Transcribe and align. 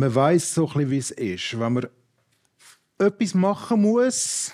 man 0.00 0.14
weiß 0.14 0.54
so 0.54 0.68
ein 0.68 0.90
wie 0.90 0.98
es 0.98 1.10
ist, 1.10 1.60
wenn 1.60 1.74
man 1.74 1.86
etwas 2.98 3.34
machen 3.34 3.82
muss, 3.82 4.52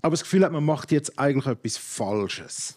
aber 0.00 0.12
das 0.12 0.22
Gefühl 0.22 0.44
hat, 0.44 0.52
man 0.52 0.64
macht 0.64 0.90
jetzt 0.90 1.18
eigentlich 1.18 1.46
etwas 1.46 1.76
Falsches. 1.76 2.76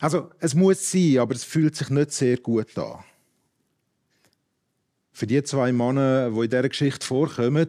Also, 0.00 0.30
es 0.40 0.54
muss 0.54 0.90
sein, 0.90 1.18
aber 1.18 1.34
es 1.34 1.44
fühlt 1.44 1.76
sich 1.76 1.88
nicht 1.90 2.12
sehr 2.12 2.38
gut 2.38 2.76
an. 2.76 3.04
Für 5.12 5.26
die 5.26 5.42
zwei 5.42 5.72
Männer, 5.72 6.30
die 6.30 6.36
in 6.36 6.50
dieser 6.50 6.68
Geschichte 6.68 7.06
vorkommen, 7.06 7.68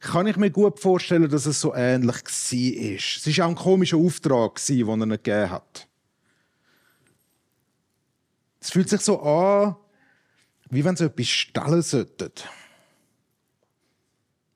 kann 0.00 0.26
ich 0.26 0.36
mir 0.36 0.50
gut 0.50 0.80
vorstellen, 0.80 1.30
dass 1.30 1.46
es 1.46 1.60
so 1.60 1.74
ähnlich 1.74 2.16
war. 2.16 2.96
Es 2.96 3.38
war 3.38 3.46
auch 3.46 3.50
ein 3.50 3.54
komischer 3.54 3.96
Auftrag, 3.96 4.60
den 4.66 4.80
er 4.80 4.94
ihnen 4.94 5.10
gegeben 5.10 5.50
hat. 5.50 5.88
Es 8.62 8.70
fühlt 8.70 8.88
sich 8.88 9.00
so 9.00 9.20
an, 9.20 9.74
wie 10.70 10.84
wenn 10.84 10.94
sie 10.94 11.06
etwas 11.06 11.26
stellen 11.26 11.82
sollten. 11.82 12.30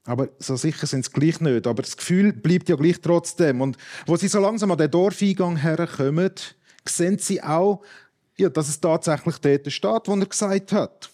Aber 0.05 0.29
so 0.39 0.55
sicher 0.55 0.87
sind 0.87 1.05
sie 1.05 1.11
gleich 1.11 1.41
nicht. 1.41 1.67
Aber 1.67 1.83
das 1.83 1.97
Gefühl 1.97 2.33
bleibt 2.33 2.69
ja 2.69 2.77
gleich 2.77 3.01
trotzdem. 3.01 3.61
Und 3.61 3.77
wo 4.07 4.17
sie 4.17 4.29
so 4.29 4.39
langsam 4.39 4.71
an 4.71 4.79
den 4.79 4.93
Dorfeingang 4.93 5.57
herkommen, 5.57 6.31
sehen 6.89 7.19
sie 7.19 7.43
auch, 7.43 7.83
ja, 8.37 8.49
dass 8.49 8.69
es 8.69 8.81
tatsächlich 8.81 9.39
dort 9.39 9.73
steht, 9.73 10.03
wo 10.07 10.15
er 10.15 10.27
gesagt 10.27 10.71
hat. 10.71 11.11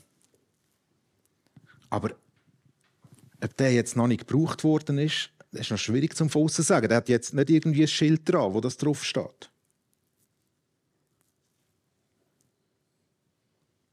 Aber 1.89 2.11
ob 3.43 3.57
der 3.57 3.73
jetzt 3.73 3.97
noch 3.97 4.07
nicht 4.07 4.29
gebraucht 4.29 4.65
worden 4.65 4.99
ist, 4.99 5.31
ist 5.53 5.71
noch 5.71 5.79
schwierig 5.79 6.15
zum 6.15 6.29
Fussen 6.29 6.57
zu 6.57 6.63
sagen. 6.63 6.89
Der 6.89 6.99
hat 6.99 7.09
jetzt 7.09 7.33
nicht 7.33 7.49
irgendwie 7.49 7.83
ein 7.83 7.89
Schild 7.89 8.29
dran, 8.31 8.53
wo 8.53 8.61
das 8.61 8.77
drauf 8.77 9.03
steht. 9.03 9.52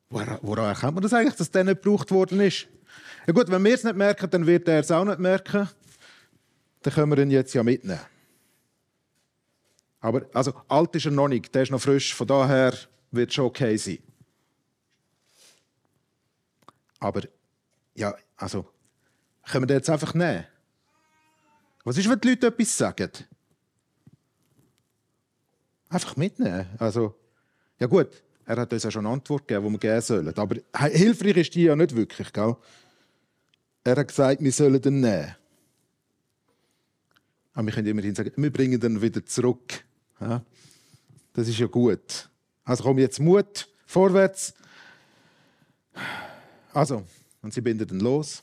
Woran 0.09 0.65
erkennt 0.65 0.95
man 0.95 1.03
das 1.03 1.13
eigentlich, 1.13 1.35
dass 1.35 1.51
der 1.51 1.63
nicht 1.63 1.83
gebraucht 1.83 2.09
worden 2.11 2.39
ist? 2.39 2.67
Ja 3.27 3.33
gut, 3.33 3.49
wenn 3.49 3.63
wir 3.63 3.73
es 3.75 3.83
nicht 3.83 3.95
merken, 3.95 4.29
dann 4.29 4.47
wird 4.47 4.67
er 4.67 4.79
es 4.79 4.89
auch 4.89 5.05
nicht 5.05 5.19
merken. 5.19 5.69
Dann 6.81 6.93
können 6.93 7.11
wir 7.11 7.19
ihn 7.19 7.31
jetzt 7.31 7.53
ja 7.53 7.61
mitnehmen. 7.61 7.99
Aber 9.99 10.25
also, 10.33 10.53
alt 10.67 10.95
ist 10.95 11.05
er 11.05 11.11
noch 11.11 11.27
nicht, 11.27 11.53
der 11.53 11.63
ist 11.63 11.71
noch 11.71 11.81
frisch, 11.81 12.15
von 12.15 12.25
daher 12.25 12.73
wird 13.11 13.29
es 13.29 13.35
schon 13.35 13.45
okay 13.45 13.75
sein. 13.77 13.99
Aber, 16.99 17.21
ja, 17.95 18.15
also, 18.37 18.65
können 19.43 19.63
wir 19.63 19.67
den 19.67 19.77
jetzt 19.77 19.89
einfach 19.89 20.13
nehmen? 20.13 20.45
Was 21.83 21.97
ist, 21.97 22.09
wenn 22.09 22.19
die 22.19 22.29
Leute 22.29 22.47
etwas 22.47 22.77
sagen? 22.77 23.11
Einfach 25.89 26.15
mitnehmen. 26.15 26.67
Also, 26.77 27.15
ja 27.79 27.87
gut, 27.87 28.23
er 28.49 28.57
hat 28.57 28.73
uns 28.73 28.81
ja 28.81 28.89
schon 28.89 29.05
eine 29.05 29.13
Antwort 29.13 29.47
gegeben, 29.47 29.67
die 29.67 29.73
wir 29.73 29.79
geben 29.79 30.01
sollen. 30.01 30.35
Aber 30.35 30.55
hilfreich 30.73 31.37
ist 31.37 31.53
die 31.53 31.65
ja 31.65 31.75
nicht 31.75 31.95
wirklich, 31.95 32.33
gell? 32.33 32.55
Er 33.83 33.95
hat 33.95 34.07
gesagt, 34.07 34.41
wir 34.41 34.51
sollen 34.51 34.81
den 34.81 35.01
nehmen. 35.01 35.35
Aber 37.53 37.67
wir 37.67 37.73
können 37.73 37.87
immerhin 37.87 38.15
sagen, 38.15 38.31
wir 38.35 38.51
bringen 38.51 38.79
den 38.79 38.99
wieder 38.99 39.23
zurück. 39.23 39.85
Ja? 40.19 40.43
Das 41.33 41.47
ist 41.47 41.59
ja 41.59 41.67
gut. 41.67 42.27
Also 42.63 42.85
komm 42.85 42.97
jetzt 42.97 43.19
Mut, 43.19 43.69
vorwärts. 43.85 44.55
Also, 46.73 47.03
und 47.43 47.53
sie 47.53 47.61
binden 47.61 47.87
den 47.87 47.99
los. 47.99 48.41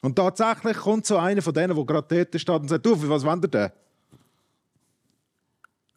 Und 0.00 0.14
tatsächlich 0.14 0.76
kommt 0.76 1.06
so 1.06 1.16
einer 1.16 1.42
von 1.42 1.52
denen, 1.52 1.74
der 1.74 1.84
gerade 1.84 2.24
dort 2.24 2.40
steht 2.40 2.60
und 2.60 2.68
sagt, 2.68 2.86
du, 2.86 3.08
was 3.08 3.24
wandert 3.24 3.54
der? 3.54 3.72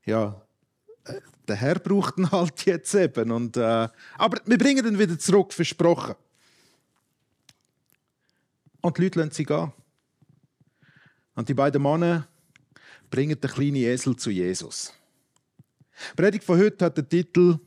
Ja, 0.06 0.42
äh, 1.04 1.22
der 1.48 1.56
Herr 1.56 1.80
braucht 1.80 2.18
ihn 2.18 2.32
halt 2.32 2.66
jetzt 2.66 2.94
eben. 2.96 3.32
Und, 3.32 3.58
äh, 3.58 3.88
aber 4.18 4.42
wir 4.46 4.58
bringen 4.58 4.86
ihn 4.86 5.00
wieder 5.00 5.18
zurück, 5.18 5.54
versprochen. 5.54 6.16
Und 8.82 8.98
die 8.98 9.04
Leute 9.04 9.20
lassen 9.20 9.32
sie 9.32 9.46
gehen. 9.46 9.72
Und 11.36 11.50
die 11.50 11.54
beiden 11.54 11.82
Männer 11.82 12.28
bringen 13.10 13.40
den 13.40 13.50
kleinen 13.50 13.76
Esel 13.76 14.16
zu 14.16 14.30
Jesus. 14.30 14.94
Die 16.12 16.22
Predigt 16.22 16.44
von 16.44 16.60
heute 16.60 16.86
hat 16.86 16.98
den 16.98 17.10
Titel 17.10 17.60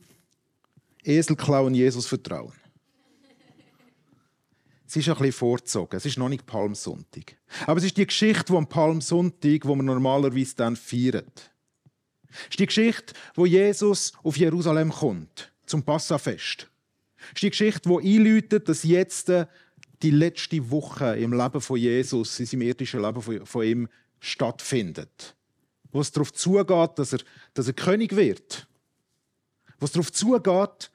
Esel 1.03 1.35
klauen, 1.35 1.73
Jesus 1.73 2.05
vertrauen. 2.05 2.53
Es 4.87 4.95
ist 4.95 5.07
ein 5.07 5.15
bisschen 5.15 5.31
vorgezogen. 5.33 5.97
Es 5.97 6.05
ist 6.05 6.17
noch 6.17 6.29
nicht 6.29 6.47
Palmsonntag. 6.47 7.37
Aber 7.67 7.77
es 7.77 7.83
ist 7.83 7.97
die 7.97 8.07
Geschichte, 8.07 8.55
am 8.55 8.67
Palmsonntag, 8.67 9.65
wo 9.65 9.75
man 9.75 9.85
normalerweise 9.85 10.55
dann 10.55 10.75
feiert. 10.75 11.51
Es 12.31 12.49
ist 12.51 12.59
die 12.59 12.65
Geschichte, 12.65 13.13
wo 13.35 13.45
Jesus 13.45 14.13
auf 14.23 14.37
Jerusalem 14.37 14.91
kommt, 14.91 15.51
zum 15.65 15.83
Passafest. 15.83 16.69
Es 17.17 17.27
ist 17.35 17.43
die 17.43 17.49
Geschichte, 17.49 17.89
die 17.89 18.15
einläutet, 18.17 18.69
dass 18.69 18.83
jetzt 18.83 19.31
die 20.01 20.11
letzte 20.11 20.69
Woche 20.71 21.17
im 21.17 21.33
Leben 21.33 21.61
von 21.61 21.77
Jesus, 21.77 22.39
in 22.39 22.45
seinem 22.45 22.61
irdischen 22.61 23.01
Leben 23.01 23.45
von 23.45 23.63
ihm, 23.63 23.89
stattfindet. 24.19 25.35
Wo 25.91 26.01
es 26.01 26.11
darauf 26.11 26.31
zugeht, 26.33 26.91
dass 26.97 27.13
er, 27.13 27.19
dass 27.53 27.67
er 27.67 27.73
König 27.73 28.15
wird. 28.15 28.67
Wo 29.79 29.85
es 29.85 29.91
darauf 29.91 30.11
zugeht, 30.11 30.91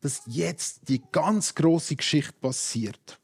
dass 0.00 0.22
jetzt 0.26 0.88
die 0.88 1.02
ganz 1.12 1.54
große 1.54 1.96
Geschichte 1.96 2.34
passiert. 2.40 3.18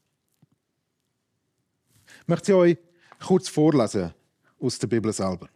Ich 2.21 2.27
möchte 2.27 2.47
sie 2.47 2.53
euch 2.53 2.77
kurz 3.19 3.49
vorlesen 3.49 4.13
aus 4.59 4.79
der 4.79 4.87
Bibel 4.87 5.11
selber. 5.11 5.49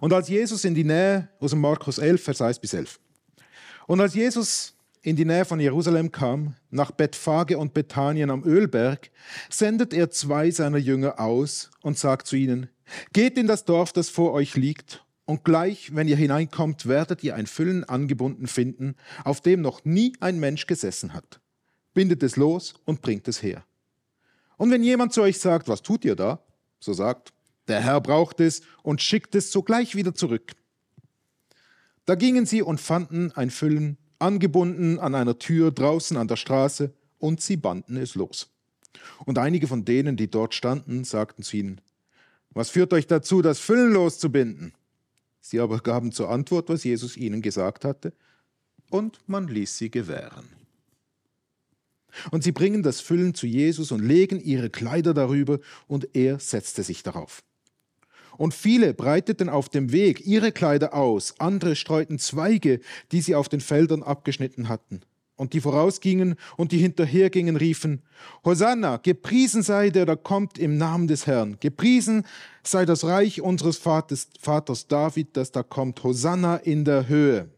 Und 0.00 0.12
als 0.12 0.28
Jesus 0.28 0.64
in 0.64 0.74
die 0.74 0.84
Nähe, 0.84 1.28
aus 1.40 1.50
dem 1.50 1.60
Markus 1.60 1.98
11, 1.98 2.22
Vers 2.22 2.42
1 2.42 2.58
bis 2.58 2.74
11. 2.74 3.00
Und 3.86 4.00
als 4.00 4.14
Jesus 4.14 4.74
in 5.02 5.16
die 5.16 5.24
Nähe 5.24 5.44
von 5.44 5.60
Jerusalem 5.60 6.10
kam, 6.10 6.54
nach 6.70 6.90
Bethphage 6.90 7.58
und 7.58 7.74
Bethanien 7.74 8.30
am 8.30 8.42
Ölberg, 8.44 9.10
sendet 9.50 9.92
er 9.92 10.10
zwei 10.10 10.50
seiner 10.50 10.78
Jünger 10.78 11.20
aus 11.20 11.70
und 11.82 11.98
sagt 11.98 12.26
zu 12.26 12.36
ihnen, 12.36 12.68
Geht 13.12 13.38
in 13.38 13.46
das 13.46 13.64
Dorf, 13.64 13.92
das 13.92 14.08
vor 14.08 14.32
euch 14.32 14.56
liegt, 14.56 15.04
und 15.26 15.44
gleich, 15.44 15.94
wenn 15.94 16.08
ihr 16.08 16.16
hineinkommt, 16.16 16.86
werdet 16.86 17.24
ihr 17.24 17.34
ein 17.34 17.46
Füllen 17.46 17.84
angebunden 17.84 18.46
finden, 18.46 18.96
auf 19.24 19.40
dem 19.40 19.62
noch 19.62 19.84
nie 19.84 20.12
ein 20.20 20.38
Mensch 20.38 20.66
gesessen 20.66 21.14
hat. 21.14 21.40
Bindet 21.94 22.22
es 22.22 22.36
los 22.36 22.74
und 22.84 23.00
bringt 23.00 23.26
es 23.28 23.42
her. 23.42 23.64
Und 24.56 24.70
wenn 24.70 24.82
jemand 24.82 25.12
zu 25.12 25.22
euch 25.22 25.38
sagt, 25.38 25.68
was 25.68 25.82
tut 25.82 26.04
ihr 26.04 26.14
da? 26.14 26.40
So 26.78 26.92
sagt, 26.92 27.32
der 27.68 27.80
Herr 27.80 28.00
braucht 28.00 28.40
es 28.40 28.62
und 28.82 29.00
schickt 29.00 29.34
es 29.34 29.50
sogleich 29.52 29.94
wieder 29.94 30.14
zurück. 30.14 30.52
Da 32.04 32.14
gingen 32.14 32.46
sie 32.46 32.62
und 32.62 32.80
fanden 32.80 33.32
ein 33.32 33.50
Füllen 33.50 33.96
angebunden 34.18 34.98
an 34.98 35.14
einer 35.14 35.38
Tür 35.38 35.70
draußen 35.70 36.16
an 36.16 36.28
der 36.28 36.36
Straße, 36.36 36.92
und 37.18 37.40
sie 37.40 37.56
banden 37.56 37.96
es 37.96 38.14
los. 38.14 38.50
Und 39.24 39.38
einige 39.38 39.66
von 39.66 39.84
denen, 39.84 40.16
die 40.16 40.30
dort 40.30 40.54
standen, 40.54 41.04
sagten 41.04 41.42
zu 41.42 41.56
ihnen, 41.56 41.80
was 42.50 42.70
führt 42.70 42.92
euch 42.92 43.06
dazu, 43.06 43.42
das 43.42 43.58
Füllen 43.58 43.92
loszubinden? 43.92 44.74
Sie 45.40 45.58
aber 45.58 45.80
gaben 45.80 46.12
zur 46.12 46.30
Antwort, 46.30 46.68
was 46.68 46.84
Jesus 46.84 47.16
ihnen 47.16 47.42
gesagt 47.42 47.84
hatte, 47.84 48.12
und 48.90 49.18
man 49.26 49.48
ließ 49.48 49.78
sie 49.78 49.90
gewähren. 49.90 50.48
Und 52.30 52.44
sie 52.44 52.52
bringen 52.52 52.82
das 52.82 53.00
Füllen 53.00 53.34
zu 53.34 53.46
Jesus 53.46 53.90
und 53.90 54.00
legen 54.00 54.40
ihre 54.40 54.70
Kleider 54.70 55.14
darüber, 55.14 55.58
und 55.88 56.14
er 56.14 56.38
setzte 56.38 56.82
sich 56.82 57.02
darauf. 57.02 57.42
Und 58.36 58.54
viele 58.54 58.94
breiteten 58.94 59.48
auf 59.48 59.68
dem 59.68 59.92
Weg 59.92 60.26
ihre 60.26 60.52
Kleider 60.52 60.94
aus, 60.94 61.38
andere 61.38 61.76
streuten 61.76 62.18
Zweige, 62.18 62.80
die 63.12 63.20
sie 63.20 63.34
auf 63.34 63.48
den 63.48 63.60
Feldern 63.60 64.02
abgeschnitten 64.02 64.68
hatten. 64.68 65.00
Und 65.36 65.52
die 65.52 65.60
vorausgingen 65.60 66.36
und 66.56 66.70
die 66.70 66.78
hinterhergingen, 66.78 67.56
riefen, 67.56 68.02
Hosanna, 68.44 68.98
gepriesen 68.98 69.62
sei 69.62 69.90
der, 69.90 70.06
der 70.06 70.16
kommt 70.16 70.58
im 70.58 70.78
Namen 70.78 71.08
des 71.08 71.26
Herrn. 71.26 71.56
Gepriesen 71.58 72.24
sei 72.62 72.84
das 72.84 73.04
Reich 73.04 73.40
unseres 73.40 73.76
Vaters, 73.76 74.28
Vaters 74.40 74.86
David, 74.86 75.36
das 75.36 75.50
da 75.50 75.64
kommt. 75.64 76.04
Hosanna 76.04 76.56
in 76.56 76.84
der 76.84 77.08
Höhe. 77.08 77.48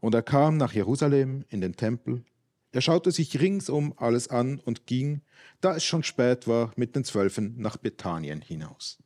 Und 0.00 0.14
er 0.14 0.22
kam 0.22 0.56
nach 0.56 0.72
Jerusalem 0.72 1.44
in 1.50 1.60
den 1.60 1.76
Tempel. 1.76 2.24
Er 2.72 2.80
schaute 2.80 3.10
sich 3.10 3.40
ringsum 3.40 3.94
alles 3.96 4.28
an 4.28 4.60
und 4.64 4.86
ging, 4.86 5.22
da 5.60 5.76
es 5.76 5.84
schon 5.84 6.02
spät 6.02 6.46
war, 6.46 6.72
mit 6.76 6.94
den 6.94 7.04
Zwölfen 7.04 7.54
nach 7.58 7.76
Bethanien 7.76 8.40
hinaus. 8.40 8.98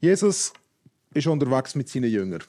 Jesus 0.00 0.52
ist 1.14 1.26
unterwegs 1.26 1.74
mit 1.74 1.88
seinen 1.88 2.10
Jüngern. 2.10 2.42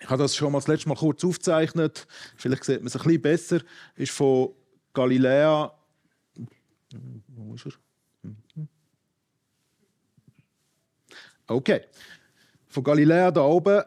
Ich 0.00 0.10
habe 0.10 0.22
das 0.22 0.36
schon 0.36 0.52
mal 0.52 0.58
das 0.58 0.68
letzte 0.68 0.88
Mal 0.88 0.96
kurz 0.96 1.24
aufgezeichnet. 1.24 2.06
Vielleicht 2.36 2.64
sieht 2.64 2.80
man 2.80 2.88
es 2.88 2.96
ein 2.96 3.02
bisschen 3.02 3.22
besser. 3.22 3.60
Ist 3.96 4.12
von 4.12 4.50
Galiläa. 4.92 5.72
Wo 7.28 7.54
ist 7.54 7.66
er? 7.66 7.72
Okay. 11.46 11.80
Von 12.68 12.84
Galiläa 12.84 13.30
da 13.30 13.42
oben, 13.42 13.82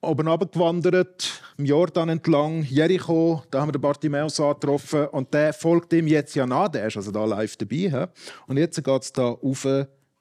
oben 0.00 0.28
runtergewandert, 0.28 1.42
im 1.58 1.66
Jordan 1.66 2.08
entlang, 2.08 2.62
Jericho, 2.62 3.42
da 3.50 3.60
haben 3.60 3.68
wir 3.68 3.72
den 3.72 3.82
Bartimäus 3.82 4.40
angetroffen 4.40 5.08
und 5.08 5.34
der 5.34 5.52
folgt 5.52 5.92
ihm 5.92 6.06
jetzt 6.06 6.34
ja 6.34 6.46
nach, 6.46 6.68
der 6.68 6.86
ist 6.86 6.96
also 6.96 7.10
da 7.10 7.24
live 7.24 7.56
dabei. 7.56 8.08
Und 8.46 8.56
jetzt 8.56 8.82
geht 8.82 9.02
es 9.02 9.12
da 9.12 9.28
rauf 9.28 9.66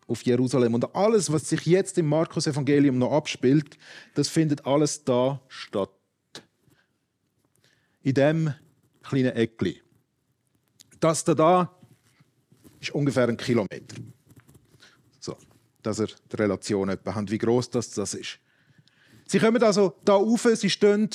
auf 0.09 0.23
Jerusalem. 0.23 0.73
Und 0.73 0.95
alles, 0.95 1.31
was 1.31 1.47
sich 1.47 1.65
jetzt 1.65 1.97
im 1.97 2.07
Markus-Evangelium 2.07 2.97
noch 2.97 3.11
abspielt, 3.11 3.77
das 4.15 4.27
findet 4.27 4.65
alles 4.65 5.03
da 5.03 5.41
statt. 5.47 5.91
in 8.01 8.13
dem 8.13 8.53
kleinen 9.03 9.35
Eckli. 9.35 9.81
Das 10.99 11.23
da, 11.23 11.33
da 11.33 11.75
ist 12.79 12.91
ungefähr 12.91 13.27
ein 13.27 13.37
Kilometer. 13.37 13.95
So, 15.19 15.37
dass 15.83 15.99
ihr 15.99 16.07
die 16.31 16.35
Relation 16.35 16.89
etwa 16.89 17.13
habt, 17.13 17.29
wie 17.29 17.37
groß 17.37 17.69
das, 17.69 17.91
das 17.91 18.13
ist. 18.13 18.39
Sie 19.25 19.39
kommen 19.39 19.61
also 19.61 19.95
da 20.05 20.15
rauf, 20.15 20.47
sie 20.55 20.69
stehen 20.69 21.09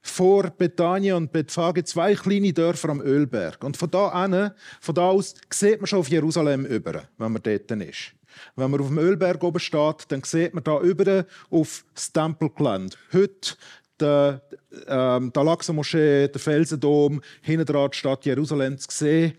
vor 0.00 0.50
Bethanien 0.50 1.16
und 1.16 1.32
Bethphage 1.32 1.84
zwei 1.84 2.14
kleine 2.14 2.52
Dörfer 2.52 2.88
am 2.88 3.00
Ölberg. 3.00 3.62
Und 3.62 3.76
von 3.76 3.90
da 3.90 4.08
an, 4.08 4.52
von 4.80 4.94
da 4.94 5.08
aus 5.08 5.34
sieht 5.52 5.80
man 5.80 5.86
schon 5.86 5.98
auf 5.98 6.08
Jerusalem 6.08 6.64
über, 6.64 7.08
wenn 7.18 7.32
man 7.32 7.42
dort 7.42 7.70
ist. 7.70 8.14
Wenn 8.56 8.70
man 8.70 8.80
auf 8.80 8.88
dem 8.88 8.98
Ölberg 8.98 9.42
oben 9.42 9.60
steht, 9.60 10.06
dann 10.08 10.22
sieht 10.24 10.54
man 10.54 10.64
da 10.64 10.80
über 10.80 11.26
auf 11.50 11.84
das 11.94 12.12
Tempelgelände. 12.12 12.96
Heute 13.12 13.56
der, 14.00 14.42
ähm, 14.86 15.32
die 15.34 15.38
Al-Aqsa-Moschee, 15.38 16.28
der 16.28 16.40
Felsendom, 16.40 17.20
hinten 17.42 17.66
dran 17.66 17.90
die 17.90 17.98
Stadt 17.98 18.24
Jerusalem 18.24 18.78
zu 18.78 18.88
sehen. 18.90 19.34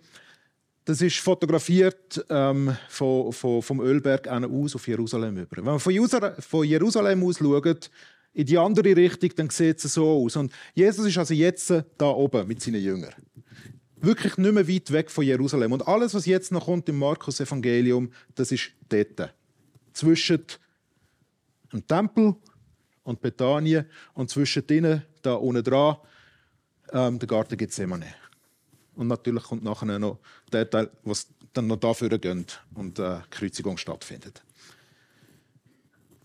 Das 0.86 1.02
ist 1.02 1.18
fotografiert 1.18 2.26
ähm, 2.30 2.76
von, 2.90 3.32
von, 3.32 3.62
vom 3.62 3.80
Ölberg 3.82 4.28
aus 4.28 4.76
auf 4.76 4.88
Jerusalem 4.88 5.38
über. 5.38 5.58
Wenn 5.58 5.64
man 5.66 5.80
von, 5.80 5.94
von 6.40 6.66
Jerusalem 6.66 7.24
aus 7.24 7.38
schaut, 7.38 7.92
in 8.34 8.46
die 8.46 8.58
andere 8.58 8.96
Richtung, 8.96 9.32
dann 9.36 9.50
sieht 9.50 9.84
es 9.84 9.94
so 9.94 10.24
aus. 10.24 10.36
Und 10.36 10.52
Jesus 10.74 11.06
ist 11.06 11.18
also 11.18 11.34
jetzt 11.34 11.74
da 11.98 12.06
oben 12.10 12.48
mit 12.48 12.62
seinen 12.62 12.82
Jüngern. 12.82 13.14
Wirklich 14.02 14.38
nicht 14.38 14.54
mehr 14.54 14.68
weit 14.68 14.92
weg 14.92 15.12
von 15.12 15.26
Jerusalem. 15.26 15.74
Und 15.74 15.88
alles, 15.88 16.14
was 16.14 16.26
jetzt 16.26 16.52
noch 16.52 16.66
kommt 16.66 16.88
im 16.88 17.00
Markus-Evangelium, 17.00 18.12
das 18.36 18.52
ist 18.52 18.72
dort. 18.88 19.34
Zwischen 19.94 20.44
dem 21.74 21.86
Tempel 21.86 22.36
und 23.04 23.22
Bethanien 23.22 23.86
und 24.14 24.30
zwischen 24.30 24.66
denen, 24.66 25.04
da 25.22 25.34
unten 25.34 25.64
dran, 25.64 25.98
ähm, 26.92 27.20
der 27.20 27.28
Garten 27.28 27.58
Gethsemane. 27.58 28.14
Und 28.96 29.08
natürlich 29.08 29.44
kommt 29.44 29.64
nachher 29.64 30.00
noch 30.00 30.20
der 30.52 30.70
Teil, 30.70 30.90
was 31.04 31.28
dann 31.54 31.68
noch 31.68 31.78
dafür 31.78 32.10
geht 32.10 32.62
und 32.76 33.00
äh, 33.00 33.20
Kreuzigung 33.30 33.78
stattfindet. 33.78 34.44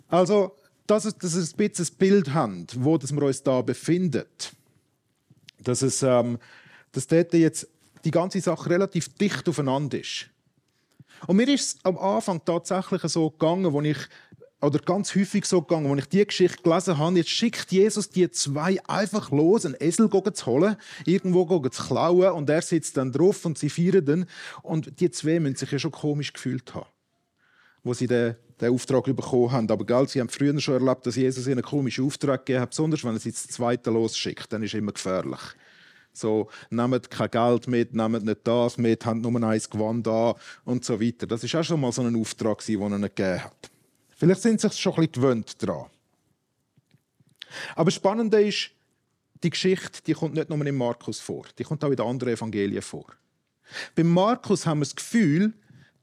Also, 0.08 0.56
dass, 0.86 1.04
es, 1.06 1.16
dass 1.16 1.34
es 1.34 1.54
ein 1.54 1.56
bisschen 1.56 1.86
ein 1.86 1.98
Bild 1.98 2.34
haben, 2.34 2.66
wo 2.76 3.00
wir 3.00 3.22
uns 3.22 3.42
da 3.42 3.62
befinden. 3.62 4.24
Dass, 5.58 5.82
es, 5.82 6.02
ähm, 6.02 6.38
dass 6.94 7.06
dort 7.06 7.34
jetzt 7.34 7.68
die 8.04 8.10
ganze 8.10 8.40
Sache 8.40 8.70
relativ 8.70 9.08
dicht 9.14 9.48
aufeinander 9.48 10.00
ist. 10.00 10.30
Und 11.26 11.36
mir 11.36 11.48
ist 11.48 11.76
es 11.76 11.84
am 11.84 11.96
Anfang 11.98 12.44
tatsächlich 12.44 13.02
so 13.02 13.30
gegangen, 13.30 13.72
wo 13.72 13.80
ich 13.82 13.98
oder 14.60 14.78
ganz 14.78 15.14
häufig 15.14 15.44
so 15.44 15.60
gegangen, 15.60 15.90
als 15.90 16.04
ich 16.04 16.08
diese 16.08 16.26
Geschichte 16.26 16.62
gelesen 16.62 16.96
habe, 16.96 17.16
jetzt 17.18 17.28
schickt 17.28 17.70
Jesus 17.70 18.08
die 18.08 18.30
zwei 18.30 18.78
einfach 18.86 19.30
los, 19.30 19.66
einen 19.66 19.76
Esel 19.78 20.08
zu 20.08 20.46
holen, 20.46 20.76
irgendwo 21.04 21.68
zu 21.68 21.82
klauen 21.82 22.32
und 22.32 22.48
er 22.48 22.62
sitzt 22.62 22.96
dann 22.96 23.12
drauf 23.12 23.44
und 23.44 23.58
sie 23.58 23.68
feiern 23.68 24.04
dann. 24.04 24.26
Und 24.62 25.00
die 25.00 25.10
zwei 25.10 25.38
müssen 25.38 25.56
sich 25.56 25.70
ja 25.70 25.78
schon 25.78 25.90
komisch 25.90 26.32
gefühlt 26.32 26.74
haben, 26.74 26.86
wo 27.82 27.92
sie 27.92 28.06
den, 28.06 28.36
den 28.58 28.72
Auftrag 28.72 29.04
bekommen 29.04 29.52
haben. 29.52 29.70
Aber 29.70 29.84
gell, 29.84 30.08
sie 30.08 30.20
haben 30.20 30.30
früher 30.30 30.58
schon 30.58 30.74
erlebt, 30.74 31.06
dass 31.06 31.16
Jesus 31.16 31.46
ihnen 31.46 31.58
einen 31.58 31.62
komischen 31.62 32.06
Auftrag 32.06 32.46
gegeben 32.46 32.62
hat, 32.62 32.70
besonders 32.70 33.04
wenn 33.04 33.12
er 33.12 33.20
sie 33.20 33.32
das 33.32 33.46
zweite 33.48 33.90
losschickt, 33.90 34.50
dann 34.50 34.62
ist 34.62 34.72
es 34.72 34.78
immer 34.78 34.92
gefährlich. 34.92 35.40
So, 36.14 36.48
nehmt 36.70 37.10
kein 37.10 37.30
Geld 37.30 37.66
mit, 37.66 37.92
nehmt 37.92 38.24
nicht 38.24 38.40
das 38.44 38.78
mit, 38.78 39.04
habt 39.04 39.20
nur 39.20 39.42
ein 39.42 39.60
Gewand 39.70 40.06
an 40.06 40.34
und 40.64 40.84
so 40.84 41.00
weiter. 41.00 41.26
Das 41.26 41.42
war 41.42 41.60
auch 41.60 41.64
schon 41.64 41.80
mal 41.80 41.92
so 41.92 42.02
ein 42.02 42.16
Auftrag, 42.16 42.64
den 42.64 42.80
er 42.80 42.86
ihnen 42.86 43.02
gegeben 43.02 43.44
hat. 43.44 43.70
Vielleicht 44.16 44.42
sind 44.42 44.60
sie 44.60 44.68
sich 44.68 44.80
schon 44.80 44.94
ein 44.94 45.08
bisschen 45.08 45.12
gewöhnt 45.12 45.62
daran. 45.62 45.86
Aber 47.74 47.86
das 47.86 47.94
Spannende 47.94 48.40
ist, 48.42 48.70
die 49.42 49.50
Geschichte 49.50 50.00
die 50.06 50.14
kommt 50.14 50.34
nicht 50.34 50.48
nur 50.48 50.64
im 50.64 50.76
Markus 50.76 51.20
vor, 51.20 51.44
die 51.58 51.64
kommt 51.64 51.84
auch 51.84 51.90
in 51.90 51.96
den 51.96 52.06
anderen 52.06 52.34
Evangelien 52.34 52.82
vor. 52.82 53.06
Beim 53.94 54.08
Markus 54.08 54.66
haben 54.66 54.78
wir 54.78 54.84
das 54.84 54.96
Gefühl, 54.96 55.52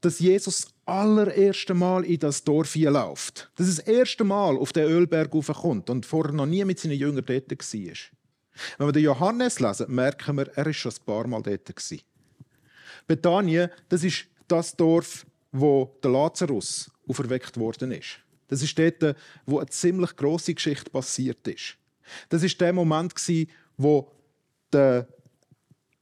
dass 0.02 0.18
Jesus 0.18 0.62
das 0.62 0.74
allererste 0.84 1.74
Mal 1.74 2.04
in 2.04 2.18
das 2.18 2.44
Dorf 2.44 2.74
hier 2.74 2.90
läuft. 2.90 3.50
Dass 3.56 3.68
er 3.68 3.76
das 3.76 3.86
erste 3.86 4.24
Mal 4.24 4.56
auf 4.56 4.72
den 4.72 4.84
Ölberg 4.84 5.30
kommt 5.30 5.88
und 5.88 6.04
vorher 6.04 6.32
noch 6.32 6.46
nie 6.46 6.64
mit 6.64 6.78
seinen 6.78 6.98
Jüngern 6.98 7.24
dort 7.24 7.50
war. 7.50 7.94
Wenn 8.78 8.88
wir 8.88 8.92
den 8.92 9.04
Johannes 9.04 9.60
lesen, 9.60 9.94
merken 9.94 10.36
wir, 10.36 10.48
er 10.56 10.66
war 10.66 10.72
schon 10.72 10.92
ein 10.92 11.04
paar 11.04 11.26
Mal 11.26 11.42
dort. 11.42 11.72
Bethanien, 13.06 13.70
das 13.88 14.04
ist 14.04 14.26
das 14.46 14.76
Dorf, 14.76 15.26
wo 15.50 15.96
der 16.02 16.10
Lazarus 16.10 16.90
auferweckt 17.08 17.56
worden 17.56 17.92
ist. 17.92 18.18
Das 18.48 18.62
ist 18.62 18.78
dort, 18.78 19.16
wo 19.46 19.58
eine 19.58 19.68
ziemlich 19.68 20.14
große 20.16 20.54
Geschichte 20.54 20.90
passiert 20.90 21.46
ist. 21.48 21.76
Das 22.28 22.42
ist 22.42 22.60
der 22.60 22.72
Moment, 22.72 23.14
wo, 23.76 24.10
der, 24.72 25.08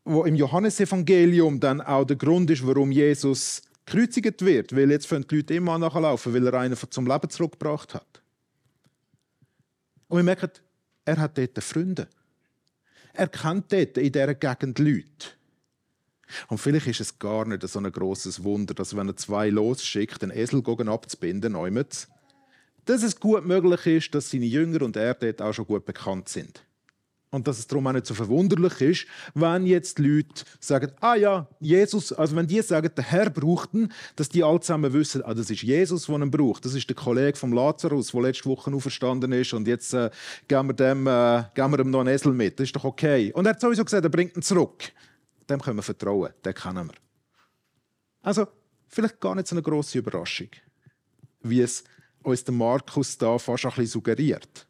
wo 0.04 0.24
im 0.24 0.34
Johannesevangelium 0.34 1.60
dann 1.60 1.80
auch 1.80 2.04
der 2.04 2.16
Grund 2.16 2.50
ist, 2.50 2.66
warum 2.66 2.90
Jesus 2.90 3.62
gekreuzigt 3.86 4.44
wird, 4.44 4.74
weil 4.74 4.90
jetzt 4.90 5.06
fangen 5.06 5.26
die 5.28 5.36
Leute 5.36 5.54
immer 5.54 5.78
nachlaufen, 5.78 6.34
weil 6.34 6.46
er 6.46 6.54
einen 6.54 6.76
zum 6.76 7.06
Leben 7.06 7.30
zurückgebracht 7.30 7.94
hat. 7.94 8.22
Und 10.08 10.18
wir 10.18 10.24
merken, 10.24 10.50
er 11.04 11.18
hat 11.18 11.38
dort 11.38 11.62
Freunde. 11.62 12.08
Er 13.20 13.28
kennt 13.28 13.70
dort 13.70 13.98
in 13.98 14.12
dieser 14.12 14.34
Gegend 14.34 14.78
Leute. 14.78 15.04
Und 16.48 16.56
vielleicht 16.56 16.86
ist 16.86 17.00
es 17.02 17.18
gar 17.18 17.44
nicht 17.44 17.68
so 17.68 17.78
ein 17.78 17.92
großes 17.92 18.44
Wunder, 18.44 18.72
dass 18.72 18.96
wenn 18.96 19.08
er 19.08 19.16
zwei 19.16 19.50
losschickt, 19.50 20.22
den 20.22 20.30
Esel 20.30 20.62
abzubinden, 20.88 21.52
neumets, 21.52 22.08
dass 22.86 23.02
es 23.02 23.20
gut 23.20 23.44
möglich 23.44 23.84
ist, 23.84 24.14
dass 24.14 24.30
seine 24.30 24.46
Jünger 24.46 24.80
und 24.80 24.96
er 24.96 25.12
dort 25.12 25.42
auch 25.42 25.52
schon 25.52 25.66
gut 25.66 25.84
bekannt 25.84 26.30
sind. 26.30 26.64
Und 27.30 27.46
dass 27.46 27.60
es 27.60 27.66
darum 27.68 27.86
auch 27.86 27.92
nicht 27.92 28.06
so 28.06 28.14
verwunderlich 28.14 28.80
ist, 28.80 29.06
wenn 29.34 29.64
jetzt 29.64 29.98
die 29.98 30.02
Leute 30.02 30.44
sagen, 30.58 30.90
ah 31.00 31.14
ja, 31.14 31.46
Jesus, 31.60 32.12
also 32.12 32.34
wenn 32.34 32.48
die 32.48 32.60
sagen, 32.60 32.90
der 32.96 33.04
Herr 33.04 33.30
braucht 33.30 33.72
ihn, 33.72 33.92
dass 34.16 34.28
die 34.28 34.42
alle 34.42 34.60
zusammen 34.60 34.92
wissen, 34.92 35.22
ah, 35.24 35.32
das 35.32 35.48
ist 35.48 35.62
Jesus, 35.62 36.06
der 36.06 36.16
ihn 36.16 36.30
braucht. 36.30 36.64
Das 36.64 36.74
ist 36.74 36.88
der 36.88 36.96
Kollege 36.96 37.38
vom 37.38 37.52
Lazarus, 37.52 38.10
der 38.10 38.22
letzte 38.22 38.48
Woche 38.48 38.74
auferstanden 38.74 39.30
ist 39.30 39.52
und 39.52 39.68
jetzt 39.68 39.94
äh, 39.94 40.10
geben, 40.48 40.68
wir 40.68 40.74
dem, 40.74 41.06
äh, 41.06 41.44
geben 41.54 41.72
wir 41.72 41.78
ihm 41.78 41.90
noch 41.90 42.00
einen 42.00 42.08
Esel 42.08 42.32
mit. 42.32 42.58
Das 42.58 42.64
ist 42.64 42.74
doch 42.74 42.84
okay. 42.84 43.32
Und 43.32 43.46
er 43.46 43.50
hat 43.50 43.60
sowieso 43.60 43.84
gesagt, 43.84 44.04
er 44.04 44.10
bringt 44.10 44.36
ihn 44.36 44.42
zurück 44.42 44.92
dem 45.50 45.60
können 45.60 45.78
wir 45.78 45.82
vertrauen, 45.82 46.32
den 46.44 46.54
kennen 46.54 46.88
wir. 46.88 46.94
Also, 48.22 48.46
vielleicht 48.88 49.20
gar 49.20 49.34
nicht 49.34 49.48
so 49.48 49.54
eine 49.54 49.62
grosse 49.62 49.98
Überraschung, 49.98 50.48
wie 51.42 51.60
es 51.60 51.84
uns 52.22 52.44
der 52.44 52.54
Markus 52.54 53.18
da 53.18 53.38
fast 53.38 53.64
ein 53.64 53.70
bisschen 53.70 53.86
suggeriert. 53.86 54.66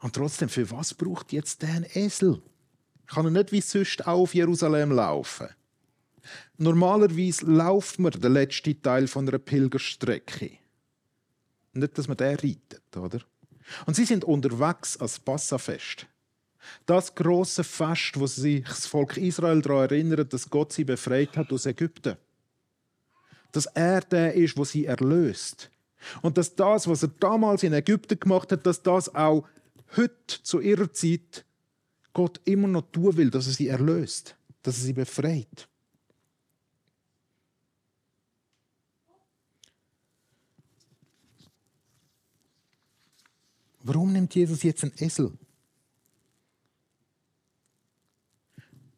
Und 0.00 0.14
trotzdem, 0.14 0.48
für 0.48 0.70
was 0.70 0.94
braucht 0.94 1.32
jetzt 1.32 1.62
der 1.62 1.96
Esel? 1.96 2.42
Kann 3.06 3.26
er 3.26 3.30
nicht 3.30 3.52
wie 3.52 3.60
sonst 3.60 4.06
auf 4.06 4.34
Jerusalem 4.34 4.92
laufen? 4.92 5.48
Normalerweise 6.58 7.46
lauft 7.46 7.98
man 7.98 8.12
den 8.12 8.32
letzten 8.32 8.82
Teil 8.82 9.06
von 9.06 9.28
einer 9.28 9.38
Pilgerstrecke. 9.38 10.50
Nicht, 11.72 11.98
dass 11.98 12.08
man 12.08 12.16
den 12.16 12.36
reitet, 12.36 12.96
oder? 12.96 13.20
Und 13.86 13.94
sie 13.94 14.04
sind 14.04 14.24
unterwegs 14.24 14.96
als 14.96 15.18
Passafest. 15.18 16.06
Das 16.84 17.14
große 17.14 17.62
Fest, 17.62 18.18
wo 18.18 18.26
sich 18.26 18.64
das 18.64 18.86
Volk 18.86 19.16
Israel 19.16 19.62
daran 19.62 19.90
erinnert, 19.90 20.32
dass 20.32 20.50
Gott 20.50 20.72
sie 20.72 20.84
befreit 20.84 21.36
hat 21.36 21.52
aus 21.52 21.66
Ägypten. 21.66 22.16
Dass 23.52 23.66
er 23.66 24.00
der 24.00 24.34
ist, 24.34 24.56
wo 24.56 24.64
sie 24.64 24.86
erlöst. 24.86 25.70
Und 26.22 26.38
dass 26.38 26.54
das, 26.54 26.88
was 26.88 27.02
er 27.02 27.10
damals 27.20 27.62
in 27.62 27.72
Ägypten 27.72 28.18
gemacht 28.18 28.50
hat, 28.52 28.66
dass 28.66 28.82
das 28.82 29.14
auch 29.14 29.46
heute 29.96 30.42
zu 30.42 30.60
ihrer 30.60 30.92
Zeit 30.92 31.44
Gott 32.12 32.40
immer 32.44 32.68
noch 32.68 32.90
tun 32.90 33.16
will, 33.16 33.30
dass 33.30 33.46
er 33.46 33.52
sie 33.52 33.68
erlöst, 33.68 34.36
dass 34.62 34.78
er 34.78 34.84
sie 34.84 34.92
befreit. 34.92 35.68
Warum 43.82 44.12
nimmt 44.12 44.34
Jesus 44.34 44.64
jetzt 44.64 44.82
einen 44.82 44.94
Esel? 44.98 45.32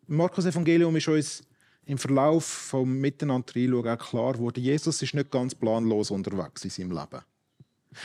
Im 0.08 0.16
Markus-Evangelium 0.16 0.96
ist 0.96 1.08
uns 1.08 1.42
im 1.84 1.98
Verlauf 1.98 2.44
vom 2.44 2.98
Miteinander 2.98 3.54
reinschauen 3.54 3.88
auch 3.88 3.98
klar 3.98 4.32
geworden, 4.34 4.62
Jesus 4.62 5.02
ist 5.02 5.14
nicht 5.14 5.30
ganz 5.30 5.54
planlos 5.54 6.10
unterwegs 6.10 6.64
in 6.64 6.70
seinem 6.70 6.92
Leben. 6.92 7.22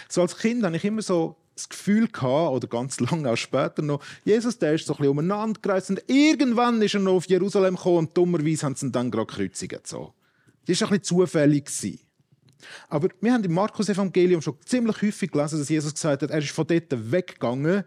So 0.09 0.21
als 0.21 0.37
Kind 0.37 0.63
hatte 0.63 0.75
ich 0.75 0.85
immer 0.85 1.01
so 1.01 1.37
das 1.55 1.69
Gefühl 1.69 2.07
gehabt, 2.07 2.51
oder 2.51 2.67
ganz 2.67 2.99
lange 2.99 3.29
auch 3.29 3.35
später 3.35 3.81
noch, 3.81 4.03
Jesus 4.25 4.57
der 4.57 4.73
ist 4.73 4.85
so 4.85 4.93
ein 4.93 4.97
bisschen 4.97 5.11
umeinander 5.11 5.59
gereist 5.61 5.89
und 5.89 6.03
irgendwann 6.07 6.81
ist 6.81 6.93
er 6.93 6.99
noch 6.99 7.13
auf 7.13 7.25
Jerusalem 7.25 7.75
gekommen 7.75 7.97
und 7.97 8.17
dummerweise 8.17 8.65
haben 8.65 8.75
sie 8.75 8.87
ihn 8.87 8.91
dann 8.91 9.11
gerade 9.11 9.27
gekreuzigt. 9.27 9.87
So. 9.87 10.13
Das 10.65 10.81
war 10.81 10.87
ein 10.87 10.99
bisschen 10.99 11.03
zufällig. 11.03 11.99
Aber 12.87 13.09
wir 13.19 13.33
haben 13.33 13.43
im 13.43 13.53
Markus-Evangelium 13.53 14.41
schon 14.41 14.55
ziemlich 14.65 15.01
häufig 15.01 15.31
gelesen, 15.31 15.59
dass 15.59 15.69
Jesus 15.69 15.93
gesagt 15.93 16.23
hat, 16.23 16.31
er 16.31 16.39
ist 16.39 16.51
von 16.51 16.65
dort 16.65 17.11
weggegangen, 17.11 17.83